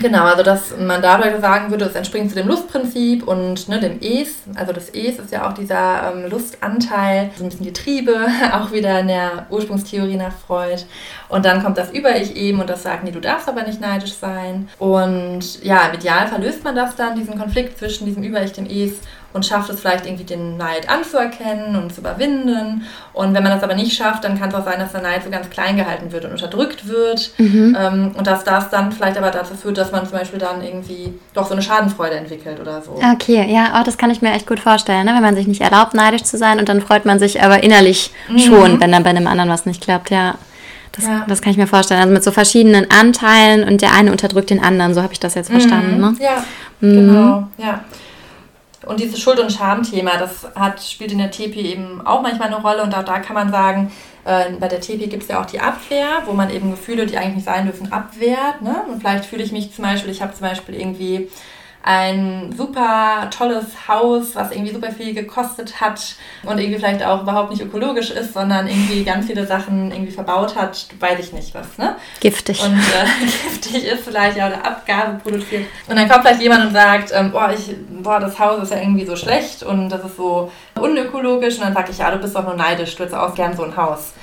Genau, 0.00 0.24
also 0.24 0.42
dass 0.42 0.76
man 0.78 1.00
dadurch 1.02 1.40
sagen 1.40 1.70
würde, 1.70 1.84
es 1.84 1.94
entspringt 1.94 2.30
zu 2.30 2.36
dem 2.36 2.48
Lustprinzip 2.48 3.26
und 3.26 3.68
ne, 3.68 3.78
dem 3.78 4.00
Es. 4.00 4.42
Also 4.54 4.72
das 4.72 4.88
Es 4.88 5.18
ist 5.18 5.30
ja 5.30 5.48
auch 5.48 5.52
dieser 5.54 6.12
ähm, 6.12 6.30
Lustanteil, 6.30 7.30
so 7.36 7.44
ein 7.44 7.50
bisschen 7.50 7.66
die 7.66 7.72
Triebe, 7.72 8.26
auch 8.52 8.72
wieder 8.72 9.00
in 9.00 9.08
der 9.08 9.46
Ursprungstheorie 9.50 10.16
nach 10.16 10.32
Freud. 10.32 10.82
Und 11.28 11.44
dann 11.44 11.62
kommt 11.62 11.78
das 11.78 11.92
Über-Ich 11.92 12.36
eben 12.36 12.60
und 12.60 12.68
das 12.68 12.82
sagt, 12.82 13.04
nee, 13.04 13.12
du 13.12 13.20
darfst 13.20 13.48
aber 13.48 13.62
nicht 13.62 13.80
neidisch 13.80 14.14
sein. 14.14 14.68
Und 14.78 15.62
ja, 15.62 15.86
im 15.86 15.94
Idealfall 15.94 16.42
löst 16.42 16.64
man 16.64 16.74
das 16.74 16.96
dann, 16.96 17.16
diesen 17.16 17.38
Konflikt 17.38 17.78
zwischen 17.78 18.06
diesem 18.06 18.22
Über-Ich, 18.22 18.52
dem 18.52 18.66
Es 18.66 19.00
und 19.34 19.44
schafft 19.44 19.68
es 19.68 19.80
vielleicht 19.80 20.06
irgendwie 20.06 20.24
den 20.24 20.56
Neid 20.56 20.88
anzuerkennen 20.88 21.74
und 21.74 21.92
zu 21.92 22.00
überwinden. 22.00 22.84
Und 23.12 23.34
wenn 23.34 23.42
man 23.42 23.50
das 23.50 23.64
aber 23.64 23.74
nicht 23.74 23.94
schafft, 23.96 24.22
dann 24.22 24.38
kann 24.38 24.48
es 24.48 24.54
auch 24.54 24.64
sein, 24.64 24.78
dass 24.78 24.92
der 24.92 25.02
Neid 25.02 25.24
so 25.24 25.30
ganz 25.30 25.50
klein 25.50 25.76
gehalten 25.76 26.12
wird 26.12 26.24
und 26.24 26.30
unterdrückt 26.30 26.86
wird. 26.86 27.32
Mhm. 27.38 27.76
Ähm, 27.78 28.12
und 28.16 28.28
dass 28.28 28.44
das 28.44 28.70
dann 28.70 28.92
vielleicht 28.92 29.18
aber 29.18 29.32
dazu 29.32 29.54
führt, 29.54 29.76
dass 29.76 29.90
man 29.90 30.06
zum 30.06 30.16
Beispiel 30.16 30.38
dann 30.38 30.62
irgendwie 30.62 31.12
doch 31.34 31.48
so 31.48 31.52
eine 31.52 31.62
Schadenfreude 31.62 32.14
entwickelt 32.14 32.60
oder 32.60 32.80
so. 32.80 32.92
Okay, 33.12 33.52
ja, 33.52 33.76
oh, 33.78 33.82
das 33.84 33.98
kann 33.98 34.10
ich 34.10 34.22
mir 34.22 34.32
echt 34.32 34.46
gut 34.46 34.60
vorstellen, 34.60 35.04
ne? 35.04 35.14
wenn 35.14 35.22
man 35.22 35.34
sich 35.34 35.48
nicht 35.48 35.60
erlaubt, 35.60 35.94
neidisch 35.94 36.22
zu 36.22 36.38
sein 36.38 36.60
und 36.60 36.68
dann 36.68 36.80
freut 36.80 37.04
man 37.04 37.18
sich 37.18 37.42
aber 37.42 37.64
innerlich 37.64 38.12
mhm. 38.28 38.38
schon, 38.38 38.80
wenn 38.80 38.92
dann 38.92 39.02
bei 39.02 39.10
einem 39.10 39.26
anderen 39.26 39.50
was 39.50 39.66
nicht 39.66 39.82
klappt, 39.82 40.10
ja. 40.10 40.36
Das, 40.92 41.06
ja. 41.06 41.24
das 41.26 41.42
kann 41.42 41.50
ich 41.50 41.58
mir 41.58 41.66
vorstellen. 41.66 42.00
Also 42.00 42.12
mit 42.12 42.22
so 42.22 42.30
verschiedenen 42.30 42.88
Anteilen 42.88 43.64
und 43.64 43.82
der 43.82 43.94
eine 43.94 44.12
unterdrückt 44.12 44.50
den 44.50 44.62
anderen, 44.62 44.94
so 44.94 45.02
habe 45.02 45.12
ich 45.12 45.18
das 45.18 45.34
jetzt 45.34 45.50
verstanden. 45.50 45.96
Mhm. 45.96 46.00
Ne? 46.00 46.14
Ja, 46.20 46.44
mhm. 46.78 46.94
genau, 46.94 47.48
ja. 47.58 47.80
Und 48.86 49.00
dieses 49.00 49.20
Schuld- 49.20 49.40
und 49.40 49.52
Schamthema, 49.52 50.16
das 50.18 50.46
hat, 50.54 50.82
spielt 50.82 51.12
in 51.12 51.18
der 51.18 51.30
TP 51.30 51.56
eben 51.56 52.06
auch 52.06 52.22
manchmal 52.22 52.48
eine 52.48 52.60
Rolle. 52.60 52.82
Und 52.82 52.94
auch 52.94 53.04
da 53.04 53.18
kann 53.18 53.34
man 53.34 53.50
sagen, 53.50 53.92
äh, 54.24 54.50
bei 54.58 54.68
der 54.68 54.80
TP 54.80 55.06
gibt 55.06 55.24
es 55.24 55.28
ja 55.28 55.40
auch 55.40 55.46
die 55.46 55.60
Abwehr, 55.60 56.22
wo 56.26 56.32
man 56.32 56.50
eben 56.50 56.70
Gefühle, 56.70 57.06
die 57.06 57.16
eigentlich 57.16 57.36
nicht 57.36 57.44
sein 57.46 57.66
dürfen, 57.66 57.92
abwehrt. 57.92 58.62
Ne? 58.62 58.84
Und 58.90 59.00
vielleicht 59.00 59.24
fühle 59.24 59.42
ich 59.42 59.52
mich 59.52 59.72
zum 59.72 59.84
Beispiel, 59.84 60.10
ich 60.10 60.22
habe 60.22 60.34
zum 60.34 60.46
Beispiel 60.46 60.74
irgendwie 60.74 61.28
ein 61.86 62.54
super 62.56 63.28
tolles 63.30 63.86
Haus, 63.86 64.34
was 64.34 64.52
irgendwie 64.52 64.72
super 64.72 64.90
viel 64.90 65.12
gekostet 65.12 65.82
hat 65.82 66.16
und 66.42 66.58
irgendwie 66.58 66.78
vielleicht 66.78 67.04
auch 67.04 67.22
überhaupt 67.22 67.50
nicht 67.50 67.60
ökologisch 67.60 68.10
ist, 68.10 68.32
sondern 68.32 68.66
irgendwie 68.66 69.04
ganz 69.04 69.26
viele 69.26 69.46
Sachen 69.46 69.92
irgendwie 69.92 70.10
verbaut 70.10 70.56
hat, 70.56 70.86
weiß 70.98 71.20
ich 71.20 71.34
nicht 71.34 71.54
was, 71.54 71.76
ne? 71.76 71.96
Giftig. 72.20 72.62
Und 72.64 72.78
äh, 72.78 73.26
giftig 73.44 73.84
ist 73.84 74.04
vielleicht 74.04 74.38
ja 74.38 74.46
oder 74.46 74.64
Abgabe 74.64 75.18
produziert. 75.22 75.66
Und 75.86 75.96
dann 75.96 76.08
kommt 76.08 76.22
vielleicht 76.22 76.40
jemand 76.40 76.64
und 76.64 76.72
sagt, 76.72 77.12
ähm, 77.12 77.30
boah, 77.30 77.52
ich, 77.54 77.76
boah, 78.02 78.18
das 78.18 78.38
Haus 78.38 78.62
ist 78.62 78.72
ja 78.72 78.78
irgendwie 78.78 79.04
so 79.04 79.14
schlecht 79.14 79.62
und 79.62 79.90
das 79.90 80.04
ist 80.04 80.16
so 80.16 80.50
unökologisch. 80.80 81.56
Und 81.56 81.64
dann 81.64 81.74
sage 81.74 81.90
ich, 81.90 81.98
ja, 81.98 82.10
du 82.10 82.16
bist 82.16 82.34
doch 82.34 82.44
nur 82.44 82.56
neidisch, 82.56 82.96
du 82.96 83.02
hättest 83.02 83.18
auch 83.18 83.34
gern 83.34 83.54
so 83.54 83.62
ein 83.62 83.76
Haus. 83.76 84.14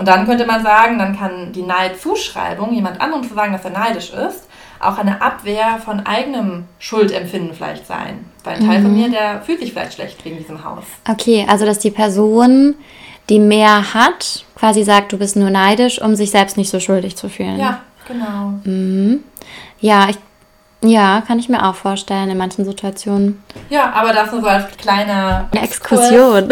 Und 0.00 0.08
dann 0.08 0.24
könnte 0.24 0.46
man 0.46 0.62
sagen, 0.62 0.98
dann 0.98 1.14
kann 1.14 1.52
die 1.52 1.60
Neidzuschreibung, 1.60 2.72
jemand 2.72 3.02
anderem 3.02 3.22
zu 3.22 3.34
sagen, 3.34 3.52
dass 3.52 3.66
er 3.66 3.72
neidisch 3.72 4.10
ist, 4.14 4.48
auch 4.80 4.96
eine 4.96 5.20
Abwehr 5.20 5.78
von 5.84 6.06
eigenem 6.06 6.64
Schuldempfinden 6.78 7.52
vielleicht 7.52 7.86
sein. 7.86 8.24
Weil 8.42 8.54
ein 8.54 8.66
Teil 8.66 8.78
mhm. 8.78 8.82
von 8.84 8.96
mir, 8.96 9.10
der 9.10 9.42
fühlt 9.42 9.60
sich 9.60 9.74
vielleicht 9.74 9.92
schlecht 9.92 10.24
wegen 10.24 10.38
diesem 10.38 10.64
Haus. 10.64 10.84
Okay, 11.06 11.44
also 11.46 11.66
dass 11.66 11.80
die 11.80 11.90
Person, 11.90 12.76
die 13.28 13.40
mehr 13.40 13.92
hat, 13.92 14.46
quasi 14.56 14.84
sagt, 14.84 15.12
du 15.12 15.18
bist 15.18 15.36
nur 15.36 15.50
neidisch, 15.50 16.00
um 16.00 16.16
sich 16.16 16.30
selbst 16.30 16.56
nicht 16.56 16.70
so 16.70 16.80
schuldig 16.80 17.16
zu 17.16 17.28
fühlen. 17.28 17.60
Ja, 17.60 17.82
genau. 18.08 18.54
Mhm. 18.64 19.22
Ja, 19.80 20.08
ich 20.08 20.16
ja, 20.82 21.22
kann 21.26 21.38
ich 21.38 21.48
mir 21.48 21.66
auch 21.66 21.74
vorstellen 21.74 22.30
in 22.30 22.38
manchen 22.38 22.64
Situationen. 22.64 23.42
Ja, 23.68 23.92
aber 23.92 24.12
das 24.12 24.32
nur 24.32 24.40
so 24.40 24.46
als 24.46 24.76
kleiner 24.76 25.48
Eine 25.50 25.62
Exkursion. 25.62 26.48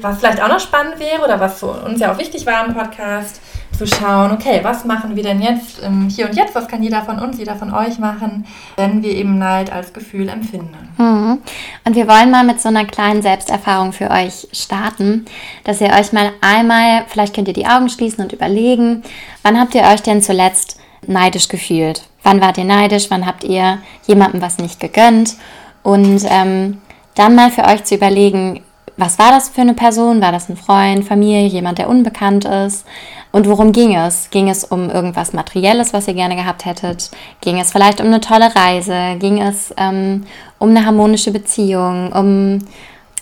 was 0.00 0.18
vielleicht 0.18 0.42
auch 0.42 0.48
noch 0.48 0.60
spannend 0.60 0.98
wäre 0.98 1.22
oder 1.22 1.38
was 1.38 1.60
für 1.60 1.66
uns 1.66 2.00
ja 2.00 2.12
auch 2.12 2.18
wichtig 2.18 2.46
war 2.46 2.66
im 2.66 2.74
Podcast, 2.74 3.40
zu 3.76 3.86
schauen, 3.86 4.30
okay, 4.32 4.60
was 4.62 4.84
machen 4.84 5.16
wir 5.16 5.22
denn 5.22 5.42
jetzt 5.42 5.80
im 5.80 6.08
Hier 6.08 6.28
und 6.28 6.36
Jetzt? 6.36 6.54
Was 6.54 6.68
kann 6.68 6.82
jeder 6.82 7.02
von 7.02 7.18
uns, 7.18 7.38
jeder 7.38 7.56
von 7.56 7.74
euch 7.74 7.98
machen, 7.98 8.46
wenn 8.76 9.02
wir 9.02 9.12
eben 9.12 9.38
Neid 9.38 9.72
als 9.72 9.92
Gefühl 9.92 10.28
empfinden? 10.28 10.88
Mhm. 10.96 11.38
Und 11.84 11.96
wir 11.96 12.08
wollen 12.08 12.30
mal 12.30 12.44
mit 12.44 12.60
so 12.60 12.68
einer 12.68 12.84
kleinen 12.84 13.22
Selbsterfahrung 13.22 13.92
für 13.92 14.10
euch 14.10 14.48
starten, 14.52 15.24
dass 15.64 15.80
ihr 15.80 15.90
euch 15.90 16.12
mal 16.12 16.30
einmal, 16.40 17.04
vielleicht 17.08 17.34
könnt 17.34 17.48
ihr 17.48 17.54
die 17.54 17.66
Augen 17.66 17.88
schließen 17.88 18.22
und 18.22 18.32
überlegen, 18.32 19.02
wann 19.42 19.58
habt 19.58 19.74
ihr 19.74 19.82
euch 19.82 20.02
denn 20.02 20.22
zuletzt 20.22 20.78
neidisch 21.06 21.48
gefühlt? 21.48 22.04
Wann 22.22 22.40
wart 22.40 22.58
ihr 22.58 22.64
neidisch? 22.64 23.10
Wann 23.10 23.26
habt 23.26 23.44
ihr 23.44 23.78
jemandem 24.06 24.40
was 24.40 24.58
nicht 24.58 24.80
gegönnt? 24.80 25.36
Und 25.82 26.24
ähm, 26.28 26.78
dann 27.14 27.34
mal 27.34 27.50
für 27.50 27.64
euch 27.64 27.84
zu 27.84 27.94
überlegen, 27.94 28.62
was 28.96 29.18
war 29.18 29.30
das 29.30 29.48
für 29.48 29.60
eine 29.60 29.74
Person? 29.74 30.20
War 30.20 30.32
das 30.32 30.48
ein 30.48 30.56
Freund, 30.56 31.04
Familie, 31.04 31.46
jemand, 31.46 31.78
der 31.78 31.88
unbekannt 31.88 32.44
ist? 32.44 32.86
Und 33.32 33.48
worum 33.48 33.72
ging 33.72 33.96
es? 33.96 34.30
Ging 34.30 34.48
es 34.48 34.62
um 34.62 34.88
irgendwas 34.88 35.32
Materielles, 35.32 35.92
was 35.92 36.06
ihr 36.06 36.14
gerne 36.14 36.36
gehabt 36.36 36.64
hättet? 36.64 37.10
Ging 37.40 37.58
es 37.58 37.72
vielleicht 37.72 38.00
um 38.00 38.06
eine 38.06 38.20
tolle 38.20 38.54
Reise? 38.54 39.16
Ging 39.18 39.42
es 39.42 39.74
ähm, 39.76 40.24
um 40.60 40.70
eine 40.70 40.86
harmonische 40.86 41.32
Beziehung? 41.32 42.12
Um, 42.12 42.60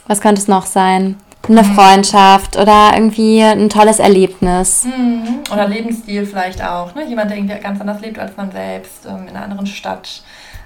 was 0.07 0.21
könnte 0.21 0.40
es 0.40 0.49
noch 0.49 0.66
sein? 0.66 1.16
Eine 1.48 1.62
mhm. 1.62 1.74
Freundschaft 1.74 2.57
oder 2.57 2.92
irgendwie 2.94 3.42
ein 3.42 3.68
tolles 3.68 3.98
Erlebnis. 3.98 4.85
Mhm. 4.85 5.40
Oder 5.52 5.66
Lebensstil 5.68 6.24
vielleicht 6.24 6.62
auch. 6.62 6.94
Ne? 6.94 7.05
Jemand, 7.09 7.31
der 7.31 7.38
irgendwie 7.38 7.59
ganz 7.59 7.81
anders 7.81 8.00
lebt 8.00 8.18
als 8.18 8.37
man 8.37 8.52
selbst, 8.52 9.07
ähm, 9.07 9.28
in 9.28 9.37
einer 9.37 9.44
anderen 9.44 9.66
Stadt, 9.66 10.22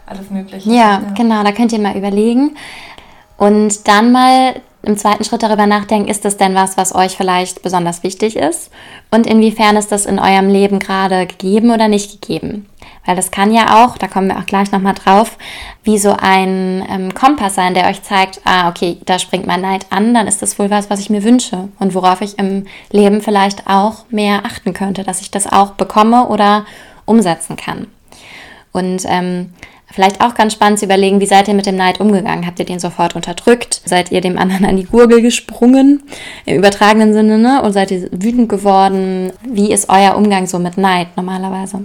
alles 0.06 0.30
Mögliche. 0.30 0.68
Ja, 0.68 0.74
ja, 0.74 1.02
genau, 1.16 1.42
da 1.42 1.52
könnt 1.52 1.72
ihr 1.72 1.80
mal 1.80 1.96
überlegen. 1.96 2.56
Und 3.38 3.88
dann 3.88 4.12
mal 4.12 4.54
im 4.82 4.96
zweiten 4.96 5.24
Schritt 5.24 5.42
darüber 5.42 5.66
nachdenken, 5.66 6.08
ist 6.08 6.24
das 6.24 6.36
denn 6.36 6.54
was, 6.54 6.76
was 6.76 6.94
euch 6.94 7.16
vielleicht 7.16 7.62
besonders 7.62 8.02
wichtig 8.02 8.36
ist? 8.36 8.70
Und 9.10 9.26
inwiefern 9.26 9.76
ist 9.76 9.90
das 9.90 10.06
in 10.06 10.18
eurem 10.18 10.48
Leben 10.48 10.78
gerade 10.78 11.26
gegeben 11.26 11.70
oder 11.70 11.88
nicht 11.88 12.22
gegeben? 12.22 12.66
Weil 13.06 13.16
das 13.16 13.30
kann 13.30 13.52
ja 13.52 13.84
auch, 13.84 13.96
da 13.96 14.08
kommen 14.08 14.28
wir 14.28 14.38
auch 14.38 14.46
gleich 14.46 14.72
nochmal 14.72 14.94
drauf, 14.94 15.38
wie 15.84 15.98
so 15.98 16.14
ein 16.18 16.84
ähm, 16.90 17.14
Kompass 17.14 17.54
sein, 17.54 17.74
der 17.74 17.88
euch 17.88 18.02
zeigt, 18.02 18.40
ah, 18.44 18.68
okay, 18.68 18.98
da 19.06 19.18
springt 19.18 19.46
mein 19.46 19.60
Neid 19.62 19.86
an, 19.90 20.12
dann 20.12 20.26
ist 20.26 20.42
das 20.42 20.58
wohl 20.58 20.70
was, 20.70 20.90
was 20.90 21.00
ich 21.00 21.08
mir 21.08 21.24
wünsche 21.24 21.68
und 21.78 21.94
worauf 21.94 22.20
ich 22.20 22.38
im 22.38 22.66
Leben 22.90 23.22
vielleicht 23.22 23.66
auch 23.66 24.04
mehr 24.10 24.44
achten 24.44 24.74
könnte, 24.74 25.04
dass 25.04 25.20
ich 25.20 25.30
das 25.30 25.50
auch 25.50 25.72
bekomme 25.72 26.26
oder 26.26 26.66
umsetzen 27.06 27.56
kann. 27.56 27.86
Und 28.72 29.04
ähm, 29.06 29.54
Vielleicht 29.96 30.20
auch 30.20 30.34
ganz 30.34 30.52
spannend 30.52 30.78
zu 30.78 30.84
überlegen, 30.84 31.20
wie 31.20 31.26
seid 31.26 31.48
ihr 31.48 31.54
mit 31.54 31.64
dem 31.64 31.76
Neid 31.76 32.00
umgegangen? 32.00 32.46
Habt 32.46 32.58
ihr 32.58 32.66
den 32.66 32.80
sofort 32.80 33.16
unterdrückt? 33.16 33.80
Seid 33.84 34.12
ihr 34.12 34.20
dem 34.20 34.36
anderen 34.36 34.66
an 34.66 34.76
die 34.76 34.84
Gurgel 34.84 35.22
gesprungen? 35.22 36.02
Im 36.44 36.58
übertragenen 36.58 37.14
Sinne, 37.14 37.38
ne? 37.38 37.62
Und 37.62 37.72
seid 37.72 37.90
ihr 37.90 38.10
wütend 38.10 38.50
geworden? 38.50 39.32
Wie 39.48 39.72
ist 39.72 39.88
euer 39.88 40.16
Umgang 40.16 40.46
so 40.46 40.58
mit 40.58 40.76
Neid 40.76 41.16
normalerweise? 41.16 41.84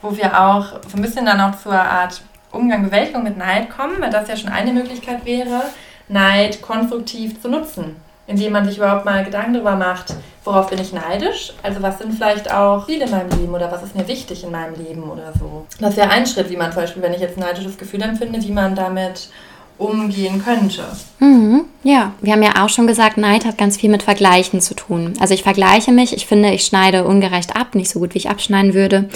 Wo 0.00 0.16
wir 0.16 0.40
auch 0.40 0.80
so 0.88 0.96
ein 0.96 1.02
bisschen 1.02 1.26
dann 1.26 1.40
auch 1.40 1.56
zur 1.56 1.74
Art 1.74 2.22
Umgang, 2.52 2.84
Bewältigung 2.84 3.24
mit 3.24 3.36
Neid 3.36 3.70
kommen, 3.70 4.00
weil 4.00 4.10
das 4.10 4.28
ja 4.28 4.36
schon 4.36 4.50
eine 4.50 4.72
Möglichkeit 4.72 5.24
wäre, 5.24 5.62
Neid 6.08 6.62
konstruktiv 6.62 7.40
zu 7.42 7.48
nutzen 7.48 7.96
indem 8.28 8.52
man 8.52 8.64
sich 8.66 8.76
überhaupt 8.76 9.06
mal 9.06 9.24
Gedanken 9.24 9.54
darüber 9.54 9.74
macht, 9.74 10.14
worauf 10.44 10.68
bin 10.68 10.78
ich 10.78 10.92
neidisch? 10.92 11.54
Also 11.62 11.82
was 11.82 11.98
sind 11.98 12.14
vielleicht 12.14 12.52
auch 12.52 12.86
Ziele 12.86 13.06
in 13.06 13.10
meinem 13.10 13.30
Leben 13.30 13.54
oder 13.54 13.72
was 13.72 13.82
ist 13.82 13.96
mir 13.96 14.06
wichtig 14.06 14.44
in 14.44 14.52
meinem 14.52 14.74
Leben 14.74 15.02
oder 15.10 15.32
so. 15.38 15.66
Das 15.80 15.96
wäre 15.96 16.10
ein 16.10 16.26
Schritt, 16.26 16.50
wie 16.50 16.56
man 16.56 16.70
zum 16.70 16.82
Beispiel, 16.82 17.02
wenn 17.02 17.14
ich 17.14 17.20
jetzt 17.20 17.38
ein 17.38 17.40
neidisches 17.40 17.78
Gefühl 17.78 18.02
empfinde, 18.02 18.40
wie 18.42 18.52
man 18.52 18.76
damit 18.76 19.30
umgehen 19.78 20.42
könnte. 20.44 20.84
Mhm, 21.20 21.64
ja, 21.84 22.12
wir 22.20 22.32
haben 22.32 22.42
ja 22.42 22.64
auch 22.64 22.68
schon 22.68 22.86
gesagt, 22.86 23.16
Neid 23.16 23.44
hat 23.44 23.56
ganz 23.56 23.76
viel 23.76 23.90
mit 23.90 24.02
Vergleichen 24.02 24.60
zu 24.60 24.74
tun. 24.74 25.14
Also 25.20 25.34
ich 25.34 25.42
vergleiche 25.42 25.92
mich, 25.92 26.14
ich 26.14 26.26
finde, 26.26 26.50
ich 26.50 26.64
schneide 26.64 27.04
ungerecht 27.04 27.56
ab, 27.56 27.74
nicht 27.74 27.90
so 27.90 28.00
gut, 28.00 28.14
wie 28.14 28.18
ich 28.18 28.30
abschneiden 28.30 28.74
würde. 28.74 29.08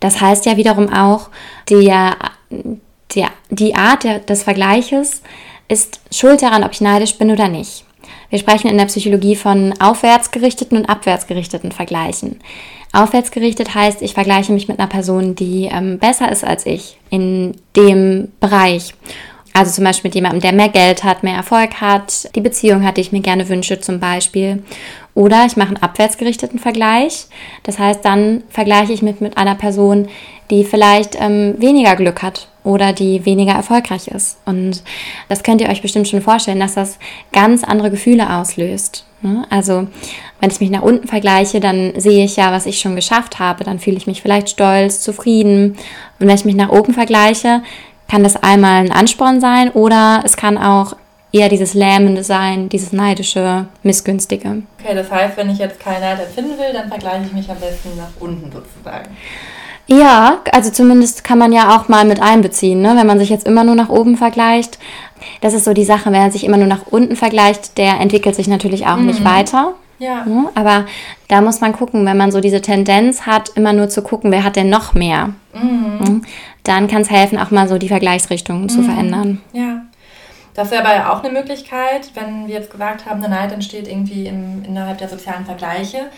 Das 0.00 0.20
heißt 0.20 0.46
ja 0.46 0.56
wiederum 0.56 0.92
auch, 0.92 1.30
der, 1.70 2.16
der, 3.14 3.28
die 3.50 3.74
Art 3.74 4.04
der, 4.04 4.18
des 4.18 4.42
Vergleiches 4.42 5.22
ist 5.68 6.00
schuld 6.10 6.42
daran, 6.42 6.64
ob 6.64 6.72
ich 6.72 6.80
neidisch 6.80 7.16
bin 7.16 7.30
oder 7.30 7.48
nicht. 7.48 7.84
Wir 8.28 8.38
sprechen 8.38 8.68
in 8.68 8.78
der 8.78 8.86
Psychologie 8.86 9.36
von 9.36 9.74
aufwärtsgerichteten 9.78 10.78
und 10.78 10.88
abwärtsgerichteten 10.88 11.72
Vergleichen. 11.72 12.40
Aufwärtsgerichtet 12.92 13.74
heißt, 13.74 14.02
ich 14.02 14.14
vergleiche 14.14 14.52
mich 14.52 14.68
mit 14.68 14.78
einer 14.78 14.88
Person, 14.88 15.34
die 15.34 15.68
ähm, 15.72 15.98
besser 15.98 16.30
ist 16.30 16.44
als 16.44 16.66
ich 16.66 16.98
in 17.08 17.54
dem 17.74 18.28
Bereich. 18.40 18.94
Also 19.54 19.72
zum 19.72 19.84
Beispiel 19.84 20.08
mit 20.08 20.14
jemandem, 20.14 20.40
der 20.40 20.52
mehr 20.52 20.70
Geld 20.70 21.04
hat, 21.04 21.22
mehr 21.22 21.36
Erfolg 21.36 21.80
hat, 21.80 22.34
die 22.34 22.40
Beziehung 22.40 22.84
hat, 22.84 22.96
die 22.96 23.02
ich 23.02 23.12
mir 23.12 23.20
gerne 23.20 23.48
wünsche 23.48 23.80
zum 23.80 24.00
Beispiel. 24.00 24.62
Oder 25.14 25.44
ich 25.46 25.56
mache 25.56 25.68
einen 25.68 25.82
abwärtsgerichteten 25.82 26.58
Vergleich. 26.58 27.26
Das 27.64 27.78
heißt, 27.78 28.02
dann 28.02 28.44
vergleiche 28.48 28.94
ich 28.94 29.02
mich 29.02 29.20
mit 29.20 29.36
einer 29.36 29.54
Person, 29.54 30.08
die 30.50 30.64
vielleicht 30.64 31.16
ähm, 31.20 31.54
weniger 31.58 31.96
Glück 31.96 32.22
hat 32.22 32.48
oder 32.64 32.92
die 32.92 33.24
weniger 33.26 33.52
erfolgreich 33.52 34.08
ist. 34.08 34.38
Und 34.46 34.82
das 35.28 35.42
könnt 35.42 35.60
ihr 35.60 35.68
euch 35.68 35.82
bestimmt 35.82 36.08
schon 36.08 36.22
vorstellen, 36.22 36.60
dass 36.60 36.74
das 36.74 36.98
ganz 37.32 37.62
andere 37.62 37.90
Gefühle 37.90 38.34
auslöst. 38.34 39.04
Ne? 39.20 39.46
Also 39.50 39.86
wenn 40.40 40.50
ich 40.50 40.60
mich 40.60 40.70
nach 40.70 40.82
unten 40.82 41.08
vergleiche, 41.08 41.60
dann 41.60 41.92
sehe 41.96 42.24
ich 42.24 42.36
ja, 42.36 42.52
was 42.52 42.66
ich 42.66 42.80
schon 42.80 42.96
geschafft 42.96 43.38
habe. 43.38 43.64
Dann 43.64 43.78
fühle 43.78 43.96
ich 43.96 44.06
mich 44.06 44.22
vielleicht 44.22 44.48
stolz, 44.48 45.00
zufrieden. 45.00 45.76
Und 46.18 46.26
wenn 46.26 46.34
ich 46.36 46.44
mich 46.44 46.56
nach 46.56 46.70
oben 46.70 46.94
vergleiche, 46.94 47.62
kann 48.12 48.22
das 48.22 48.36
einmal 48.36 48.84
ein 48.84 48.92
Ansporn 48.92 49.40
sein 49.40 49.70
oder 49.70 50.20
es 50.22 50.36
kann 50.36 50.58
auch 50.58 50.94
eher 51.32 51.48
dieses 51.48 51.72
Lähmende 51.72 52.22
sein, 52.22 52.68
dieses 52.68 52.92
neidische, 52.92 53.64
missgünstige. 53.82 54.64
Okay, 54.78 54.94
das 54.94 55.10
heißt, 55.10 55.38
wenn 55.38 55.48
ich 55.48 55.56
jetzt 55.56 55.80
keinen 55.80 56.02
Neid 56.02 56.20
empfinden 56.20 56.58
will, 56.58 56.74
dann 56.74 56.90
vergleiche 56.90 57.24
ich 57.24 57.32
mich 57.32 57.50
am 57.50 57.56
besten 57.56 57.96
nach 57.96 58.10
unten 58.20 58.52
sozusagen. 58.52 59.16
Ja, 59.86 60.40
also 60.52 60.70
zumindest 60.70 61.24
kann 61.24 61.38
man 61.38 61.52
ja 61.52 61.74
auch 61.74 61.88
mal 61.88 62.04
mit 62.04 62.20
einbeziehen, 62.20 62.82
ne? 62.82 62.92
wenn 62.96 63.06
man 63.06 63.18
sich 63.18 63.30
jetzt 63.30 63.46
immer 63.46 63.64
nur 63.64 63.76
nach 63.76 63.88
oben 63.88 64.18
vergleicht. 64.18 64.78
Das 65.40 65.54
ist 65.54 65.64
so 65.64 65.72
die 65.72 65.86
Sache, 65.86 66.12
wenn 66.12 66.20
er 66.20 66.30
sich 66.30 66.44
immer 66.44 66.58
nur 66.58 66.66
nach 66.66 66.86
unten 66.90 67.16
vergleicht, 67.16 67.78
der 67.78 67.98
entwickelt 67.98 68.34
sich 68.34 68.46
natürlich 68.46 68.86
auch 68.86 68.96
mhm. 68.96 69.06
nicht 69.06 69.24
weiter. 69.24 69.72
Ja. 69.98 70.24
Ne? 70.26 70.50
Aber 70.54 70.84
da 71.28 71.40
muss 71.40 71.60
man 71.60 71.72
gucken, 71.72 72.04
wenn 72.04 72.16
man 72.16 72.30
so 72.32 72.40
diese 72.40 72.60
Tendenz 72.60 73.22
hat, 73.22 73.50
immer 73.54 73.72
nur 73.72 73.88
zu 73.88 74.02
gucken, 74.02 74.30
wer 74.32 74.44
hat 74.44 74.56
denn 74.56 74.68
noch 74.68 74.94
mehr, 74.94 75.30
mhm. 75.54 76.22
Dann 76.64 76.86
kann 76.88 77.02
es 77.02 77.10
helfen, 77.10 77.38
auch 77.38 77.50
mal 77.50 77.68
so 77.68 77.78
die 77.78 77.88
Vergleichsrichtungen 77.88 78.62
mhm. 78.62 78.68
zu 78.68 78.82
verändern. 78.82 79.40
Ja. 79.52 79.82
Das 80.54 80.70
wäre 80.70 80.86
aber 80.86 81.12
auch 81.12 81.24
eine 81.24 81.32
Möglichkeit, 81.32 82.10
wenn 82.14 82.46
wir 82.46 82.54
jetzt 82.54 82.70
gesagt 82.70 83.06
haben, 83.06 83.20
der 83.20 83.30
Neid 83.30 83.52
entsteht 83.52 83.88
irgendwie 83.88 84.26
im, 84.26 84.62
innerhalb 84.64 84.98
der 84.98 85.08
sozialen 85.08 85.46
Vergleiche, 85.46 86.10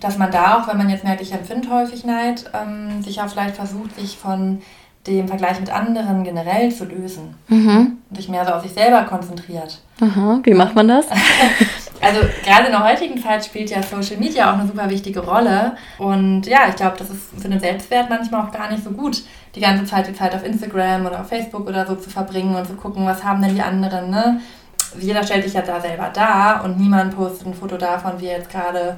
dass 0.00 0.18
man 0.18 0.30
da 0.32 0.58
auch, 0.58 0.68
wenn 0.68 0.76
man 0.76 0.90
jetzt 0.90 1.04
merkt, 1.04 1.22
ich 1.22 1.32
empfinde 1.32 1.70
häufig 1.70 2.04
Neid, 2.04 2.50
ähm, 2.52 3.02
sich 3.02 3.20
auch 3.20 3.28
vielleicht 3.28 3.54
versucht, 3.54 3.94
sich 3.98 4.16
von 4.16 4.60
dem 5.06 5.28
Vergleich 5.28 5.60
mit 5.60 5.70
anderen 5.70 6.24
generell 6.24 6.72
zu 6.72 6.84
lösen 6.84 7.34
mhm. 7.48 7.98
und 8.10 8.16
sich 8.16 8.28
mehr 8.28 8.44
so 8.44 8.52
auf 8.52 8.62
sich 8.62 8.72
selber 8.72 9.02
konzentriert. 9.02 9.80
Aha, 10.00 10.40
wie 10.42 10.54
macht 10.54 10.74
man 10.74 10.88
das? 10.88 11.06
also 12.00 12.20
gerade 12.44 12.66
in 12.66 12.72
der 12.72 12.84
heutigen 12.84 13.20
Zeit 13.20 13.44
spielt 13.44 13.70
ja 13.70 13.82
Social 13.82 14.18
Media 14.18 14.50
auch 14.50 14.58
eine 14.58 14.66
super 14.66 14.90
wichtige 14.90 15.20
Rolle 15.20 15.76
und 15.98 16.46
ja, 16.46 16.68
ich 16.68 16.76
glaube, 16.76 16.96
das 16.98 17.10
ist 17.10 17.40
für 17.40 17.48
den 17.48 17.60
Selbstwert 17.60 18.10
manchmal 18.10 18.46
auch 18.46 18.52
gar 18.52 18.70
nicht 18.70 18.84
so 18.84 18.90
gut, 18.90 19.22
die 19.54 19.60
ganze 19.60 19.84
Zeit 19.84 20.08
die 20.08 20.14
Zeit 20.14 20.34
auf 20.34 20.44
Instagram 20.44 21.06
oder 21.06 21.20
auf 21.20 21.28
Facebook 21.28 21.66
oder 21.66 21.86
so 21.86 21.94
zu 21.94 22.10
verbringen 22.10 22.54
und 22.54 22.66
zu 22.66 22.74
gucken, 22.74 23.06
was 23.06 23.24
haben 23.24 23.42
denn 23.42 23.54
die 23.54 23.62
anderen, 23.62 24.10
ne? 24.10 24.40
Jeder 25.00 25.22
stellt 25.22 25.44
sich 25.44 25.52
ja 25.52 25.62
da 25.62 25.80
selber 25.80 26.10
da 26.12 26.60
und 26.60 26.78
niemand 26.78 27.14
postet 27.14 27.46
ein 27.46 27.54
Foto 27.54 27.76
davon, 27.76 28.12
wie 28.18 28.26
er 28.26 28.38
jetzt 28.38 28.50
gerade 28.50 28.96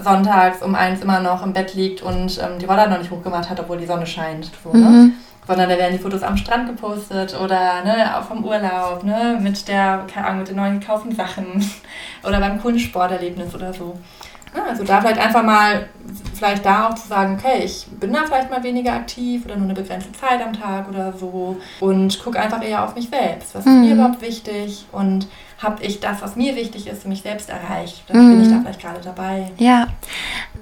sonntags 0.00 0.62
um 0.62 0.74
eins 0.74 1.02
immer 1.02 1.20
noch 1.20 1.44
im 1.44 1.52
Bett 1.52 1.74
liegt 1.74 2.02
und 2.02 2.38
ähm, 2.38 2.58
die 2.58 2.66
Roller 2.66 2.88
noch 2.88 2.98
nicht 2.98 3.10
hochgemacht 3.10 3.50
hat, 3.50 3.58
obwohl 3.58 3.78
die 3.78 3.86
Sonne 3.86 4.06
scheint. 4.06 4.50
So, 4.62 4.72
ne? 4.72 4.84
mhm. 4.84 5.12
Sondern 5.50 5.68
da 5.68 5.78
werden 5.78 5.96
die 5.96 6.02
Fotos 6.02 6.22
am 6.22 6.36
Strand 6.36 6.68
gepostet 6.68 7.34
oder 7.34 7.82
ne, 7.82 8.16
auch 8.16 8.22
vom 8.22 8.44
Urlaub, 8.44 9.02
ne, 9.02 9.36
mit 9.40 9.66
der, 9.66 10.06
keine 10.06 10.26
Ahnung, 10.26 10.38
mit 10.40 10.48
den 10.48 10.56
neuen 10.56 10.78
gekauften 10.78 11.12
Sachen 11.12 11.68
oder 12.22 12.38
beim 12.38 12.62
coolen 12.62 12.78
Sporterlebnis 12.78 13.52
oder 13.52 13.72
so. 13.72 13.98
Ja, 14.54 14.64
also 14.68 14.82
da 14.82 15.00
vielleicht 15.00 15.20
einfach 15.20 15.42
mal, 15.44 15.88
vielleicht 16.34 16.64
da 16.64 16.88
auch 16.88 16.94
zu 16.94 17.06
sagen, 17.06 17.38
okay, 17.38 17.62
ich 17.64 17.86
bin 18.00 18.12
da 18.12 18.24
vielleicht 18.24 18.50
mal 18.50 18.62
weniger 18.62 18.92
aktiv 18.92 19.44
oder 19.44 19.56
nur 19.56 19.66
eine 19.66 19.74
begrenzte 19.74 20.12
Zeit 20.12 20.40
am 20.40 20.52
Tag 20.52 20.88
oder 20.88 21.12
so 21.12 21.56
und 21.78 22.22
gucke 22.22 22.38
einfach 22.40 22.62
eher 22.62 22.84
auf 22.84 22.96
mich 22.96 23.08
selbst. 23.08 23.54
Was 23.54 23.64
ist 23.64 23.72
mhm. 23.72 23.80
mir 23.82 23.94
überhaupt 23.94 24.20
wichtig 24.22 24.86
und 24.90 25.28
habe 25.58 25.82
ich 25.84 26.00
das, 26.00 26.22
was 26.22 26.36
mir 26.36 26.56
wichtig 26.56 26.88
ist, 26.88 27.02
für 27.02 27.08
mich 27.08 27.22
selbst 27.22 27.48
erreicht? 27.48 28.02
Dann 28.08 28.26
mhm. 28.26 28.30
bin 28.30 28.42
ich 28.42 28.48
da 28.48 28.60
vielleicht 28.60 28.80
gerade 28.80 29.00
dabei. 29.04 29.50
Ja, 29.58 29.88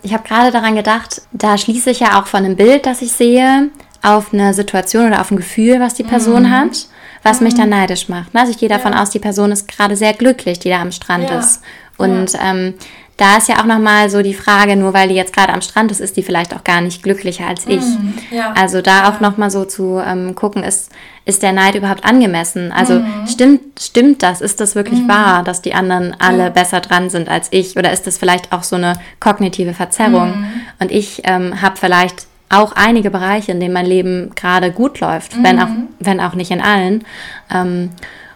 ich 0.02 0.12
habe 0.12 0.26
gerade 0.26 0.50
daran 0.50 0.74
gedacht, 0.74 1.22
da 1.32 1.56
schließe 1.56 1.90
ich 1.90 2.00
ja 2.00 2.20
auch 2.20 2.26
von 2.26 2.44
einem 2.44 2.56
Bild, 2.56 2.84
das 2.84 3.00
ich 3.00 3.12
sehe, 3.12 3.70
auf 4.02 4.32
eine 4.32 4.54
Situation 4.54 5.06
oder 5.08 5.20
auf 5.20 5.30
ein 5.30 5.36
Gefühl, 5.36 5.80
was 5.80 5.94
die 5.94 6.04
Person 6.04 6.44
mhm. 6.44 6.50
hat, 6.50 6.86
was 7.22 7.40
mhm. 7.40 7.46
mich 7.46 7.54
dann 7.54 7.68
neidisch 7.68 8.08
macht. 8.08 8.28
Also 8.34 8.52
ich 8.52 8.58
gehe 8.58 8.68
davon 8.68 8.92
ja. 8.92 9.02
aus, 9.02 9.10
die 9.10 9.18
Person 9.18 9.52
ist 9.52 9.68
gerade 9.68 9.96
sehr 9.96 10.12
glücklich, 10.12 10.58
die 10.58 10.70
da 10.70 10.80
am 10.80 10.92
Strand 10.92 11.28
ja. 11.30 11.38
ist. 11.38 11.62
Und 11.96 12.32
ja. 12.32 12.50
ähm, 12.50 12.74
da 13.18 13.36
ist 13.36 13.48
ja 13.48 13.60
auch 13.60 13.64
nochmal 13.64 14.08
so 14.10 14.22
die 14.22 14.32
Frage, 14.32 14.76
nur 14.76 14.94
weil 14.94 15.08
die 15.08 15.16
jetzt 15.16 15.32
gerade 15.32 15.52
am 15.52 15.60
Strand 15.60 15.90
ist, 15.90 16.00
ist 16.00 16.16
die 16.16 16.22
vielleicht 16.22 16.54
auch 16.54 16.62
gar 16.62 16.80
nicht 16.80 17.02
glücklicher 17.02 17.48
als 17.48 17.66
ich. 17.66 17.80
Mm, 17.80 18.14
ja. 18.30 18.52
Also 18.56 18.80
da 18.80 19.02
ja. 19.02 19.10
auch 19.10 19.18
nochmal 19.18 19.50
so 19.50 19.64
zu 19.64 20.00
ähm, 20.06 20.36
gucken, 20.36 20.62
ist, 20.62 20.92
ist 21.24 21.42
der 21.42 21.50
Neid 21.50 21.74
überhaupt 21.74 22.04
angemessen? 22.04 22.70
Also 22.70 23.00
mm. 23.00 23.26
stimmt, 23.26 23.60
stimmt 23.80 24.22
das? 24.22 24.40
Ist 24.40 24.60
das 24.60 24.76
wirklich 24.76 25.00
mm. 25.00 25.08
wahr, 25.08 25.42
dass 25.42 25.62
die 25.62 25.74
anderen 25.74 26.14
alle 26.20 26.44
ja. 26.44 26.48
besser 26.50 26.80
dran 26.80 27.10
sind 27.10 27.28
als 27.28 27.48
ich? 27.50 27.76
Oder 27.76 27.92
ist 27.92 28.06
das 28.06 28.18
vielleicht 28.18 28.52
auch 28.52 28.62
so 28.62 28.76
eine 28.76 29.00
kognitive 29.18 29.74
Verzerrung? 29.74 30.38
Mhm. 30.38 30.60
Und 30.78 30.92
ich 30.92 31.22
ähm, 31.24 31.60
habe 31.60 31.76
vielleicht 31.76 32.27
auch 32.48 32.72
einige 32.72 33.10
Bereiche, 33.10 33.52
in 33.52 33.60
denen 33.60 33.74
mein 33.74 33.86
Leben 33.86 34.30
gerade 34.34 34.72
gut 34.72 35.00
läuft, 35.00 35.42
wenn, 35.42 35.60
auch, 35.60 35.68
mhm. 35.68 35.88
wenn 35.98 36.20
auch 36.20 36.34
nicht 36.34 36.50
in 36.50 36.60
allen. 36.60 37.04
Ähm, 37.52 37.90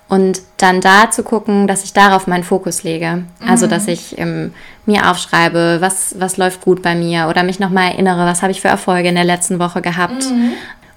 und 0.09 0.43
dann 0.59 0.83
da 0.83 1.11
zu 1.11 1.23
gucken, 1.23 1.67
dass 1.67 1.85
ich 1.85 1.95
darauf 1.95 2.27
meinen 2.27 2.45
Fokus 2.45 2.83
lege. 2.83 3.07
Also, 3.07 3.25
mhm. 3.41 3.49
Also, 3.49 3.67
dass 3.67 3.89
ich 3.89 4.19
ähm, 4.19 4.53
mir 4.85 5.11
aufschreibe, 5.11 5.79
was, 5.81 6.17
was 6.19 6.37
läuft 6.37 6.61
gut 6.61 6.83
bei 6.83 6.95
mir 6.95 7.29
oder 7.29 7.43
mich 7.43 7.59
nochmal 7.59 7.93
erinnere, 7.93 8.27
was 8.27 8.43
habe 8.43 8.53
ich 8.53 8.61
für 8.61 8.69
Erfolge 8.69 9.09
in 9.09 9.15
der 9.15 9.25
letzten 9.25 9.59
Woche 9.59 9.81
gehabt. 9.81 10.31
Mhm. 10.31 10.53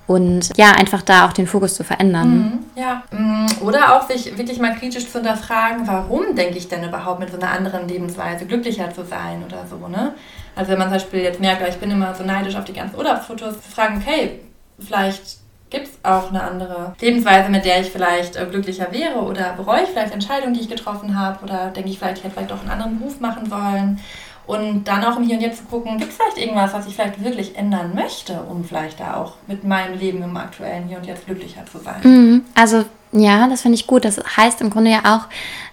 Und 0.08 0.51
ja, 0.56 0.71
einfach 0.73 1.01
da 1.01 1.25
auch 1.25 1.34
den 1.34 1.47
Fokus 1.47 1.73
zu 1.75 1.84
verändern. 1.84 2.62
Mhm, 2.75 2.82
ja. 2.82 3.04
Mm, 3.12 3.47
oder 3.62 3.95
auch 3.95 4.08
sich 4.08 4.38
wirklich 4.38 4.60
mal 4.60 4.75
kritisch 4.75 5.10
zu 5.10 5.17
hinterfragen, 5.17 5.88
warum 5.88 6.36
denke 6.36 6.60
ich 6.60 6.67
denn 6.67 6.84
überhaupt 6.84 7.19
mit 7.19 7.32
so 7.32 7.39
einer 7.39 7.51
anderen 7.51 7.88
Lebensweise 7.88 8.45
glücklicher 8.45 8.93
zu 8.93 9.04
sein 9.04 9.43
oder 9.43 9.65
so, 9.67 9.88
ne? 9.88 10.13
Also 10.56 10.72
wenn 10.72 10.80
man 10.80 10.88
zum 10.88 10.98
Beispiel 10.98 11.22
jetzt 11.22 11.39
merkt, 11.39 11.68
ich 11.68 11.78
bin 11.78 11.91
immer 11.91 12.13
so 12.15 12.24
neidisch 12.24 12.56
auf 12.56 12.65
die 12.65 12.74
ganzen 12.74 12.98
Urlaubsfotos, 12.98 13.62
zu 13.62 13.72
fragen, 13.72 14.02
okay, 14.02 14.39
vielleicht 14.80 15.46
Gibt 15.76 15.88
es 15.88 15.94
auch 16.04 16.30
eine 16.30 16.44
andere 16.44 16.96
Lebensweise, 17.02 17.50
mit 17.50 17.65
der 17.65 17.82
ich 17.82 17.89
vielleicht 17.89 18.36
äh, 18.36 18.46
glücklicher 18.46 18.91
wäre? 18.91 19.20
Oder 19.20 19.54
bereue 19.54 19.84
ich 19.84 19.89
vielleicht 19.89 20.13
Entscheidungen, 20.13 20.54
die 20.54 20.62
ich 20.62 20.70
getroffen 20.70 21.20
habe? 21.20 21.44
Oder 21.44 21.72
denke 21.72 21.89
ich 21.89 21.98
vielleicht, 21.98 22.20
ich 22.20 22.24
hätte 22.24 22.36
vielleicht 22.36 22.52
doch 22.52 22.62
einen 22.62 22.70
anderen 22.70 23.00
Beruf 23.00 23.20
machen 23.20 23.50
sollen? 23.50 24.00
Und 24.46 24.84
dann 24.84 25.04
auch 25.04 25.18
im 25.18 25.24
Hier 25.24 25.38
und 25.38 25.41
Jetzt 25.41 25.58
zu 25.58 25.63
gucken, 25.65 25.98
gibt 25.98 26.12
es 26.12 26.18
vielleicht 26.18 26.38
irgendwas, 26.38 26.72
was 26.74 26.86
ich 26.86 26.96
vielleicht 26.96 27.24
wirklich 27.24 27.58
ändern 27.58 27.96
möchte, 27.96 28.39
um 28.44 28.63
vielleicht 28.63 29.00
da 29.00 29.15
auch 29.15 29.34
mit 29.48 29.63
meinem 29.63 29.98
Leben 29.98 30.22
im 30.22 30.38
aktuellen 30.38 30.88
Hier 30.88 30.98
und 31.00 31.06
Jetzt 31.06 31.26
glücklicher 31.26 31.65
zu 31.65 31.80
sein? 31.80 32.00
Mhm. 32.04 32.46
Also 32.54 32.86
Ja, 33.15 33.47
das 33.47 33.62
finde 33.62 33.75
ich 33.75 33.88
gut. 33.88 34.06
Das 34.06 34.19
heißt 34.38 34.62
im 34.62 34.69
Grunde 34.69 34.91
ja 34.91 34.99
auch, 35.15 35.28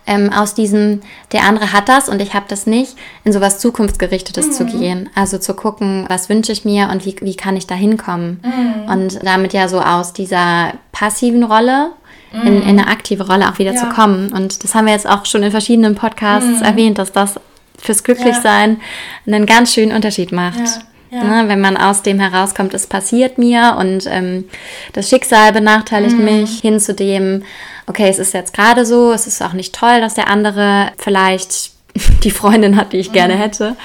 ähm, 0.07 0.33
aus 0.33 0.55
diesem, 0.55 1.01
der 1.31 1.45
andere 1.45 1.73
hat 1.73 1.89
das 1.89 2.09
und 2.09 2.21
ich 2.21 2.35
habe 2.35 2.47
das 2.49 2.67
nicht, 2.67 2.97
in 3.25 3.33
sowas 3.33 3.59
Zukunftsgerichtetes 3.61 4.47
mhm. 4.47 4.53
zu 4.53 4.65
gehen. 4.67 5.11
Also 5.15 5.39
zu 5.39 5.55
gucken, 5.55 6.07
was 6.09 6.29
wünsche 6.29 6.53
ich 6.53 6.65
mir 6.65 6.89
und 6.91 7.07
wie, 7.07 7.17
wie 7.21 7.37
kann 7.37 7.57
ich 7.57 7.67
da 7.67 7.75
hinkommen. 7.75 8.41
Mhm. 8.43 8.91
Und 8.91 9.25
damit 9.25 9.53
ja 9.53 9.69
so 9.69 9.81
aus 9.81 10.13
dieser 10.13 10.73
passiven 10.91 11.45
Rolle 11.45 11.91
mhm. 12.33 12.47
in, 12.47 12.63
in, 12.63 12.69
eine 12.81 12.89
aktive 12.89 13.27
Rolle 13.27 13.49
auch 13.49 13.59
wieder 13.59 13.75
ja. 13.75 13.79
zu 13.79 13.89
kommen. 13.91 14.33
Und 14.33 14.65
das 14.65 14.75
haben 14.75 14.87
wir 14.87 14.93
jetzt 14.93 15.09
auch 15.09 15.25
schon 15.25 15.43
in 15.43 15.51
verschiedenen 15.51 15.95
Podcasts 15.95 16.61
mhm. 16.61 16.63
erwähnt, 16.63 16.99
dass 16.99 17.13
das 17.13 17.39
fürs 17.79 18.03
Glücklichsein 18.03 18.81
ja. 19.25 19.35
einen 19.35 19.47
ganz 19.47 19.73
schönen 19.73 19.93
Unterschied 19.93 20.33
macht. 20.33 20.59
Ja. 20.59 20.83
Ja. 21.13 21.25
Ne, 21.25 21.49
wenn 21.49 21.61
man 21.61 21.77
aus 21.77 22.01
dem 22.01 22.19
herauskommt, 22.19 22.73
es 22.73 22.87
passiert 22.87 23.37
mir 23.37 23.77
und 23.79 24.07
ähm, 24.07 24.49
das 24.95 25.11
Schicksal 25.11 25.53
benachteiligt 25.53 26.17
mhm. 26.17 26.25
mich, 26.25 26.61
hin 26.61 26.81
zu 26.81 26.95
dem, 26.95 27.43
okay, 27.87 28.09
es 28.09 28.19
ist 28.19 28.33
jetzt 28.33 28.55
gerade 28.55 28.87
so, 28.87 29.13
es 29.13 29.27
ist 29.27 29.43
auch 29.43 29.53
nicht 29.53 29.75
toll, 29.75 30.01
dass 30.01 30.15
der 30.15 30.31
andere 30.31 30.91
vielleicht 30.97 31.73
die 32.25 32.31
Freundin 32.31 32.77
hat, 32.77 32.95
die 32.95 32.97
ich 32.97 33.11
mhm. 33.11 33.15
gerne 33.15 33.35
hätte. 33.35 33.77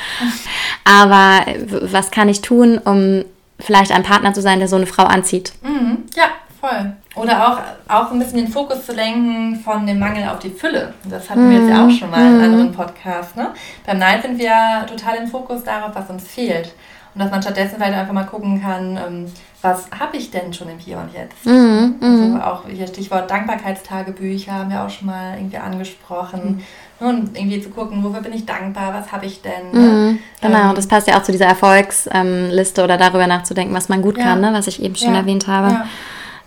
Aber 0.86 1.46
was 1.82 2.12
kann 2.12 2.30
ich 2.30 2.42
tun, 2.42 2.78
um 2.78 3.26
vielleicht 3.60 3.92
ein 3.92 4.04
Partner 4.04 4.34
zu 4.34 4.42
sein, 4.42 4.60
der 4.60 4.70
so 4.70 4.78
eine 4.78 4.88
Frau 4.88 5.04
anzieht? 5.04 5.52
Mhm. 5.64 6.06
Ja, 6.16 6.30
voll. 6.62 6.94
Oder 7.16 7.46
auch, 7.46 7.60
auch 7.94 8.12
ein 8.12 8.20
bisschen 8.20 8.38
den 8.38 8.48
Fokus 8.48 8.86
zu 8.86 8.94
lenken 8.94 9.60
von 9.60 9.86
dem 9.86 10.00
Mangel 10.00 10.30
auf 10.30 10.40
die 10.40 10.52
Fülle. 10.52 10.94
Das 11.04 11.30
hatten 11.30 11.50
wir 11.50 11.60
jetzt 11.60 11.70
ja 11.70 11.86
auch 11.86 11.92
schon 11.92 12.10
mal 12.10 12.22
in 12.22 12.28
einem 12.28 12.38
mhm. 12.38 12.44
anderen 12.44 12.72
Podcast. 12.72 13.36
Ne? 13.36 13.50
Beim 13.86 13.98
Neid 13.98 14.22
sind 14.22 14.40
wir 14.40 14.86
total 14.88 15.18
im 15.18 15.28
Fokus 15.28 15.66
darauf, 15.66 15.94
was 15.94 16.10
uns 16.10 16.26
fehlt. 16.26 16.74
Und 17.18 17.24
dass 17.24 17.32
man 17.32 17.42
stattdessen 17.42 17.78
vielleicht 17.78 17.98
einfach 17.98 18.14
mal 18.14 18.26
gucken 18.26 18.62
kann, 18.62 18.96
ähm, 18.96 19.26
was 19.64 19.90
habe 20.00 20.18
ich 20.18 20.30
denn 20.30 20.54
schon 20.54 20.70
im 20.70 20.78
Hier 20.78 21.00
und 21.00 21.12
Jetzt? 21.12 21.48
Mhm, 21.48 21.96
also 22.00 22.40
auch 22.44 22.70
hier 22.70 22.86
Stichwort 22.86 23.28
Dankbarkeitstagebücher 23.32 24.52
haben 24.52 24.70
wir 24.70 24.84
auch 24.84 24.90
schon 24.92 25.08
mal 25.08 25.36
irgendwie 25.36 25.58
angesprochen. 25.58 26.64
Mhm. 27.00 27.08
Und 27.08 27.36
irgendwie 27.36 27.60
zu 27.60 27.72
gucken, 27.72 28.04
wofür 28.04 28.22
bin 28.22 28.34
ich 28.34 28.46
dankbar, 28.46 28.94
was 28.94 29.12
habe 29.12 29.26
ich 29.26 29.42
denn? 29.42 29.72
Ne? 29.72 29.80
Mhm, 29.80 30.20
genau, 30.42 30.70
ähm, 30.70 30.76
das 30.76 30.86
passt 30.86 31.08
ja 31.08 31.18
auch 31.18 31.24
zu 31.24 31.32
dieser 31.32 31.46
Erfolgsliste 31.46 32.84
oder 32.84 32.98
darüber 32.98 33.26
nachzudenken, 33.26 33.74
was 33.74 33.90
man 33.90 34.04
gut 34.04 34.20
ja. 34.20 34.26
kann, 34.26 34.42
ne? 34.42 34.54
was 34.54 34.68
ich 34.68 34.84
eben 34.84 34.96
schon 34.96 35.14
ja. 35.14 35.22
erwähnt 35.22 35.48
habe. 35.48 35.70
Ja. 35.70 35.86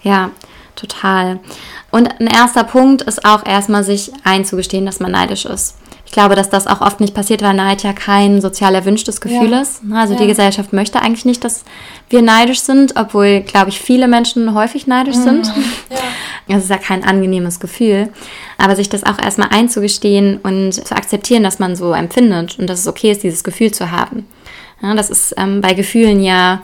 ja, 0.02 0.30
total. 0.76 1.40
Und 1.90 2.20
ein 2.20 2.28
erster 2.28 2.62
Punkt 2.62 3.02
ist 3.02 3.24
auch 3.24 3.44
erstmal 3.44 3.82
sich 3.82 4.12
einzugestehen, 4.22 4.86
dass 4.86 5.00
man 5.00 5.10
neidisch 5.10 5.46
ist. 5.46 5.74
Ich 6.10 6.14
glaube, 6.14 6.34
dass 6.34 6.50
das 6.50 6.66
auch 6.66 6.80
oft 6.80 6.98
nicht 6.98 7.14
passiert, 7.14 7.40
weil 7.40 7.54
Neid 7.54 7.84
ja 7.84 7.92
kein 7.92 8.40
sozial 8.40 8.74
erwünschtes 8.74 9.20
Gefühl 9.20 9.52
ja. 9.52 9.60
ist. 9.60 9.80
Also 9.92 10.14
ja. 10.14 10.18
die 10.18 10.26
Gesellschaft 10.26 10.72
möchte 10.72 11.00
eigentlich 11.00 11.24
nicht, 11.24 11.44
dass 11.44 11.62
wir 12.08 12.20
neidisch 12.20 12.62
sind, 12.62 12.96
obwohl, 12.96 13.42
glaube 13.42 13.68
ich, 13.68 13.78
viele 13.78 14.08
Menschen 14.08 14.52
häufig 14.52 14.88
neidisch 14.88 15.14
mhm. 15.18 15.22
sind. 15.22 15.46
Ja. 15.88 15.98
Das 16.48 16.64
ist 16.64 16.70
ja 16.70 16.78
kein 16.78 17.04
angenehmes 17.04 17.60
Gefühl. 17.60 18.08
Aber 18.58 18.74
sich 18.74 18.88
das 18.88 19.04
auch 19.04 19.22
erstmal 19.22 19.50
einzugestehen 19.52 20.38
und 20.42 20.72
zu 20.72 20.96
akzeptieren, 20.96 21.44
dass 21.44 21.60
man 21.60 21.76
so 21.76 21.92
empfindet 21.92 22.58
und 22.58 22.68
dass 22.68 22.80
es 22.80 22.88
okay 22.88 23.12
ist, 23.12 23.22
dieses 23.22 23.44
Gefühl 23.44 23.70
zu 23.70 23.92
haben. 23.92 24.26
Ja, 24.82 24.92
das 24.94 25.10
ist 25.10 25.34
ähm, 25.36 25.60
bei 25.60 25.74
Gefühlen 25.74 26.20
ja 26.20 26.62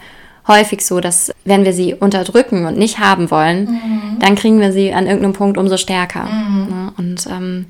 häufig 0.49 0.85
so, 0.85 0.99
dass 0.99 1.33
wenn 1.45 1.65
wir 1.65 1.73
sie 1.73 1.95
unterdrücken 1.95 2.67
und 2.67 2.77
nicht 2.77 2.99
haben 2.99 3.31
wollen, 3.31 3.67
mhm. 3.67 4.19
dann 4.19 4.35
kriegen 4.35 4.59
wir 4.59 4.73
sie 4.73 4.93
an 4.93 5.07
irgendeinem 5.07 5.35
Punkt 5.35 5.57
umso 5.57 5.77
stärker. 5.77 6.25
Mhm. 6.25 6.67
Ne? 6.69 6.93
Und 6.97 7.27
ähm, 7.29 7.67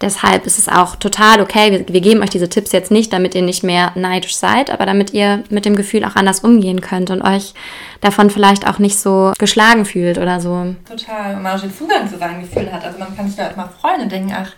Deshalb 0.00 0.46
ist 0.46 0.58
es 0.58 0.68
auch 0.68 0.96
total 0.96 1.40
okay. 1.42 1.70
Wir, 1.70 1.88
wir, 1.88 2.00
geben 2.00 2.22
euch 2.22 2.30
diese 2.30 2.48
Tipps 2.48 2.72
jetzt 2.72 2.90
nicht, 2.90 3.12
damit 3.12 3.34
ihr 3.34 3.42
nicht 3.42 3.62
mehr 3.62 3.92
neidisch 3.94 4.36
seid, 4.36 4.70
aber 4.70 4.86
damit 4.86 5.12
ihr 5.12 5.44
mit 5.50 5.66
dem 5.66 5.76
Gefühl 5.76 6.04
auch 6.04 6.16
anders 6.16 6.40
umgehen 6.40 6.80
könnt 6.80 7.10
und 7.10 7.20
euch 7.20 7.52
davon 8.00 8.30
vielleicht 8.30 8.66
auch 8.66 8.78
nicht 8.78 8.98
so 8.98 9.32
geschlagen 9.38 9.84
fühlt 9.84 10.16
oder 10.16 10.40
so. 10.40 10.74
Total. 10.88 11.34
Und 11.34 11.42
man 11.42 11.56
auch 11.56 11.60
den 11.60 11.74
Zugang 11.74 12.08
zu 12.08 12.16
seinen 12.16 12.40
Gefühlen 12.40 12.72
hat. 12.72 12.84
Also 12.84 12.98
man 12.98 13.14
kann 13.14 13.26
sich 13.26 13.36
da 13.36 13.44
erstmal 13.44 13.68
freuen 13.68 14.00
und 14.02 14.12
denken, 14.12 14.32
ach 14.34 14.52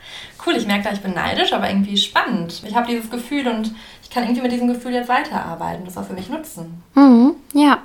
cool, 0.46 0.54
ich 0.56 0.66
merke 0.66 0.84
da, 0.84 0.92
ich 0.92 1.00
bin 1.00 1.14
neidisch, 1.14 1.52
aber 1.52 1.68
irgendwie 1.68 1.96
spannend. 1.96 2.62
Ich 2.66 2.74
habe 2.74 2.86
dieses 2.86 3.10
Gefühl 3.10 3.48
und 3.48 3.72
ich 4.02 4.10
kann 4.10 4.22
irgendwie 4.24 4.42
mit 4.42 4.52
diesem 4.52 4.68
Gefühl 4.68 4.92
jetzt 4.92 5.08
weiterarbeiten, 5.08 5.84
das 5.84 5.96
auch 5.98 6.06
für 6.06 6.14
mich 6.14 6.28
nutzen. 6.28 6.82
Mhm, 6.94 7.34
ja. 7.54 7.78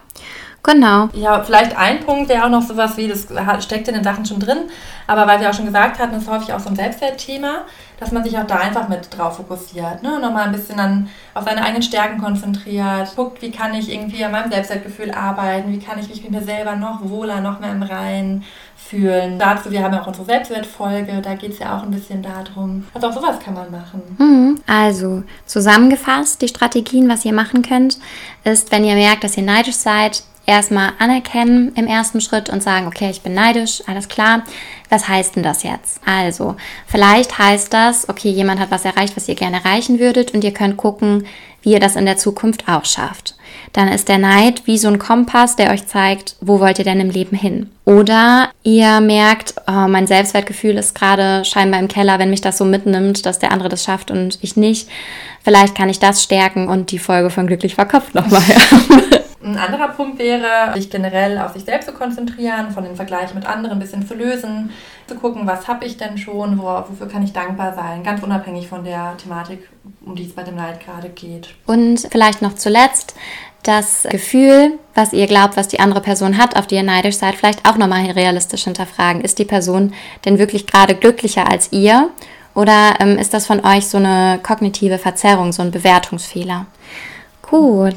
Genau. 0.67 1.07
Ja, 1.13 1.41
vielleicht 1.43 1.77
ein 1.77 2.01
Punkt, 2.01 2.29
der 2.29 2.45
auch 2.45 2.49
noch 2.49 2.61
sowas 2.61 2.97
wie, 2.97 3.07
das 3.07 3.27
steckt 3.63 3.87
in 3.87 3.93
den 3.93 4.03
Sachen 4.03 4.25
schon 4.25 4.39
drin, 4.39 4.69
aber 5.07 5.25
weil 5.25 5.39
wir 5.39 5.49
auch 5.49 5.53
schon 5.53 5.65
gesagt 5.65 5.97
hatten, 5.97 6.15
ist 6.15 6.29
häufig 6.29 6.51
auch 6.51 6.59
so 6.59 6.67
ein 6.67 6.75
Selbstwertthema, 6.75 7.61
dass 8.01 8.11
man 8.11 8.21
sich 8.23 8.37
auch 8.37 8.45
da 8.45 8.57
einfach 8.57 8.89
mit 8.89 9.07
drauf 9.17 9.37
fokussiert. 9.37 10.03
Ne? 10.03 10.19
Nochmal 10.19 10.47
ein 10.47 10.51
bisschen 10.51 10.75
dann 10.75 11.09
auf 11.33 11.45
seine 11.45 11.63
eigenen 11.63 11.83
Stärken 11.83 12.21
konzentriert, 12.21 13.15
guckt, 13.15 13.41
wie 13.41 13.49
kann 13.49 13.73
ich 13.73 13.89
irgendwie 13.89 14.23
an 14.25 14.33
meinem 14.33 14.51
Selbstwertgefühl 14.51 15.11
arbeiten, 15.11 15.71
wie 15.71 15.79
kann 15.79 15.99
ich 15.99 16.09
mich 16.09 16.21
mit 16.21 16.31
mir 16.31 16.43
selber 16.43 16.75
noch 16.75 16.99
wohler, 17.01 17.39
noch 17.39 17.61
mehr 17.61 17.71
im 17.71 17.83
Reinen 17.83 18.43
fühlen. 18.75 19.39
Dazu, 19.39 19.71
wir 19.71 19.81
haben 19.81 19.93
ja 19.93 20.01
auch 20.01 20.07
unsere 20.07 20.25
Selbstwertfolge, 20.25 21.21
da 21.21 21.35
geht 21.35 21.53
es 21.53 21.59
ja 21.59 21.77
auch 21.77 21.83
ein 21.83 21.91
bisschen 21.91 22.21
darum. 22.21 22.85
Also 22.93 23.07
auch 23.07 23.13
sowas 23.13 23.39
kann 23.39 23.53
man 23.53 23.71
machen. 23.71 24.01
Mhm. 24.17 24.61
Also 24.67 25.23
zusammengefasst, 25.45 26.41
die 26.41 26.49
Strategien, 26.49 27.07
was 27.07 27.23
ihr 27.23 27.33
machen 27.33 27.61
könnt, 27.61 27.97
ist, 28.43 28.69
wenn 28.73 28.83
ihr 28.83 28.95
merkt, 28.95 29.23
dass 29.23 29.37
ihr 29.37 29.43
neidisch 29.43 29.75
seid, 29.75 30.23
erstmal 30.47 30.93
anerkennen 30.97 31.73
im 31.75 31.85
ersten 31.85 32.21
Schritt 32.21 32.49
und 32.49 32.63
sagen, 32.63 32.87
okay, 32.87 33.09
ich 33.11 33.21
bin 33.21 33.35
neidisch, 33.35 33.83
alles 33.85 34.07
klar. 34.07 34.43
Was 34.89 35.07
heißt 35.07 35.35
denn 35.35 35.43
das 35.43 35.61
jetzt? 35.63 35.99
Also, 36.05 36.55
vielleicht 36.87 37.37
heißt 37.37 37.71
das, 37.71 38.09
okay, 38.09 38.29
jemand 38.29 38.59
hat 38.59 38.71
was 38.71 38.85
erreicht, 38.85 39.15
was 39.15 39.27
ihr 39.27 39.35
gerne 39.35 39.57
erreichen 39.57 39.99
würdet 39.99 40.33
und 40.33 40.43
ihr 40.43 40.53
könnt 40.53 40.77
gucken, 40.77 41.27
wie 41.61 41.73
ihr 41.73 41.79
das 41.81 41.97
in 41.97 42.05
der 42.05 42.17
Zukunft 42.17 42.69
auch 42.69 42.85
schafft. 42.85 43.35
Dann 43.73 43.89
ist 43.89 44.07
der 44.07 44.17
Neid 44.17 44.65
wie 44.65 44.77
so 44.77 44.87
ein 44.87 44.99
Kompass, 44.99 45.57
der 45.57 45.71
euch 45.71 45.85
zeigt, 45.85 46.37
wo 46.39 46.61
wollt 46.61 46.79
ihr 46.79 46.85
denn 46.85 47.01
im 47.01 47.09
Leben 47.09 47.35
hin? 47.35 47.69
Oder 47.83 48.49
ihr 48.63 49.01
merkt, 49.01 49.55
oh, 49.67 49.87
mein 49.87 50.07
Selbstwertgefühl 50.07 50.77
ist 50.77 50.95
gerade 50.95 51.43
scheinbar 51.43 51.81
im 51.81 51.89
Keller, 51.89 52.19
wenn 52.19 52.29
mich 52.29 52.41
das 52.41 52.57
so 52.57 52.63
mitnimmt, 52.63 53.25
dass 53.25 53.39
der 53.39 53.51
andere 53.51 53.67
das 53.67 53.83
schafft 53.83 54.11
und 54.11 54.39
ich 54.41 54.55
nicht. 54.55 54.87
Vielleicht 55.43 55.75
kann 55.75 55.89
ich 55.89 55.99
das 55.99 56.23
stärken 56.23 56.69
und 56.69 56.91
die 56.91 56.99
Folge 56.99 57.29
von 57.29 57.47
Glücklich 57.47 57.75
verkopft 57.75 58.15
nochmal 58.15 58.41
Ein 59.47 59.57
anderer 59.57 59.89
Punkt 59.89 60.19
wäre, 60.19 60.73
sich 60.73 60.89
generell 60.89 61.37
auf 61.39 61.53
sich 61.53 61.63
selbst 61.63 61.87
zu 61.87 61.93
konzentrieren, 61.93 62.71
von 62.71 62.83
dem 62.83 62.95
Vergleich 62.95 63.33
mit 63.33 63.45
anderen 63.45 63.77
ein 63.77 63.79
bisschen 63.79 64.05
zu 64.05 64.13
lösen, 64.13 64.71
zu 65.07 65.15
gucken, 65.15 65.47
was 65.47 65.67
habe 65.67 65.85
ich 65.85 65.95
denn 65.97 66.17
schon, 66.17 66.59
wofür 66.59 67.07
kann 67.07 67.23
ich 67.23 67.31
dankbar 67.31 67.73
sein, 67.73 68.03
ganz 68.03 68.21
unabhängig 68.21 68.67
von 68.67 68.83
der 68.83 69.15
Thematik, 69.17 69.69
um 70.05 70.15
die 70.15 70.25
es 70.25 70.33
bei 70.33 70.43
dem 70.43 70.57
Leid 70.57 70.83
gerade 70.83 71.09
geht. 71.09 71.55
Und 71.65 72.07
vielleicht 72.11 72.41
noch 72.41 72.55
zuletzt 72.55 73.15
das 73.63 74.03
Gefühl, 74.09 74.79
was 74.95 75.13
ihr 75.13 75.27
glaubt, 75.27 75.55
was 75.55 75.67
die 75.67 75.79
andere 75.79 76.01
Person 76.01 76.37
hat, 76.37 76.57
auf 76.57 76.67
die 76.67 76.75
ihr 76.75 76.83
neidisch 76.83 77.15
seid, 77.15 77.35
vielleicht 77.35 77.67
auch 77.67 77.77
nochmal 77.77 78.05
realistisch 78.11 78.65
hinterfragen. 78.65 79.21
Ist 79.21 79.39
die 79.39 79.45
Person 79.45 79.93
denn 80.25 80.39
wirklich 80.39 80.67
gerade 80.67 80.95
glücklicher 80.95 81.49
als 81.49 81.71
ihr? 81.71 82.09
Oder 82.53 82.95
ähm, 82.99 83.17
ist 83.17 83.33
das 83.33 83.45
von 83.45 83.63
euch 83.65 83.87
so 83.87 83.97
eine 83.97 84.39
kognitive 84.41 84.97
Verzerrung, 84.97 85.51
so 85.51 85.61
ein 85.61 85.71
Bewertungsfehler? 85.71 86.65
Gut. 87.41 87.95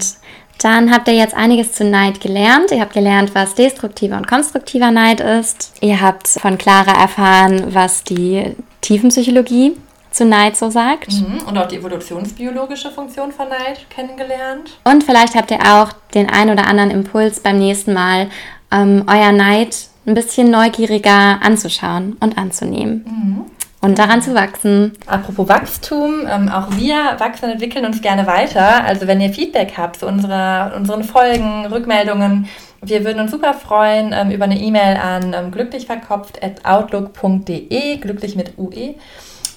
Dann 0.63 0.93
habt 0.93 1.09
ihr 1.09 1.15
jetzt 1.15 1.35
einiges 1.35 1.73
zu 1.73 1.85
Neid 1.85 2.21
gelernt. 2.21 2.71
Ihr 2.71 2.81
habt 2.81 2.93
gelernt, 2.93 3.35
was 3.35 3.55
destruktiver 3.55 4.19
und 4.19 4.27
konstruktiver 4.27 4.91
Neid 4.91 5.21
ist. 5.21 5.73
Ihr 5.81 6.01
habt 6.01 6.29
von 6.29 6.59
Clara 6.59 6.93
erfahren, 7.01 7.75
was 7.75 8.05
die 8.05 8.55
Tiefenpsychologie 8.83 9.77
zu 10.11 10.27
Neid 10.27 10.57
so 10.57 10.69
sagt. 10.69 11.13
Mhm. 11.13 11.47
Und 11.47 11.57
auch 11.57 11.67
die 11.67 11.77
evolutionsbiologische 11.77 12.91
Funktion 12.91 13.33
von 13.33 13.49
Neid 13.49 13.89
kennengelernt. 13.89 14.79
Und 14.85 15.03
vielleicht 15.05 15.35
habt 15.35 15.51
ihr 15.51 15.61
auch 15.61 15.93
den 16.15 16.29
ein 16.29 16.51
oder 16.51 16.67
anderen 16.67 16.91
Impuls 16.91 17.41
beim 17.41 17.59
nächsten 17.59 17.95
Mal, 17.95 18.29
ähm, 18.71 19.05
euer 19.07 19.33
Neid 19.33 19.89
ein 20.05 20.15
bisschen 20.15 20.51
neugieriger 20.51 21.41
anzuschauen 21.43 22.17
und 22.21 22.37
anzunehmen. 22.37 23.05
Mhm 23.07 23.50
und 23.81 23.99
daran 23.99 24.23
zu 24.23 24.35
wachsen. 24.35 24.93
Apropos 25.07 25.49
Wachstum, 25.49 26.27
ähm, 26.29 26.49
auch 26.49 26.77
wir 26.77 27.17
wachsen 27.19 27.45
und 27.47 27.53
entwickeln 27.53 27.87
uns 27.87 28.03
gerne 28.03 28.27
weiter. 28.27 28.85
Also 28.85 29.07
wenn 29.07 29.21
ihr 29.21 29.31
Feedback 29.31 29.75
habt 29.77 30.01
zu 30.01 30.07
unserer, 30.07 30.73
unseren 30.77 31.05
Folgen, 31.05 31.67
Rückmeldungen, 31.67 32.49
wir 32.83 33.05
würden 33.05 33.21
uns 33.21 33.31
super 33.31 33.55
freuen 33.55 34.13
ähm, 34.15 34.31
über 34.31 34.45
eine 34.45 34.59
E-Mail 34.59 34.97
an 34.97 35.35
ähm, 35.35 35.51
glücklichverkopft.outlook.de, 35.51 37.97
glücklich 37.99 38.37
mit 38.37 38.57
UE. 38.59 38.95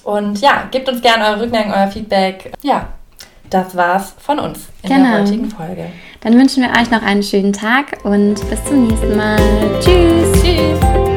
Und 0.02 0.40
ja, 0.40 0.68
gebt 0.70 0.88
uns 0.88 1.02
gerne 1.02 1.24
eure 1.24 1.42
Rückmeldungen, 1.42 1.76
euer 1.76 1.88
Feedback. 1.88 2.52
Ja, 2.62 2.88
das 3.50 3.76
war's 3.76 4.14
von 4.18 4.38
uns 4.38 4.68
in 4.82 4.90
genau. 4.90 5.10
der 5.10 5.22
heutigen 5.22 5.50
Folge. 5.50 5.86
Dann 6.20 6.38
wünschen 6.38 6.62
wir 6.62 6.70
euch 6.70 6.90
noch 6.90 7.02
einen 7.02 7.22
schönen 7.22 7.52
Tag 7.52 7.98
und 8.04 8.36
bis 8.50 8.64
zum 8.64 8.86
nächsten 8.86 9.16
Mal. 9.16 9.38
Tschüss. 9.80 10.42
Tschüss. 10.42 11.13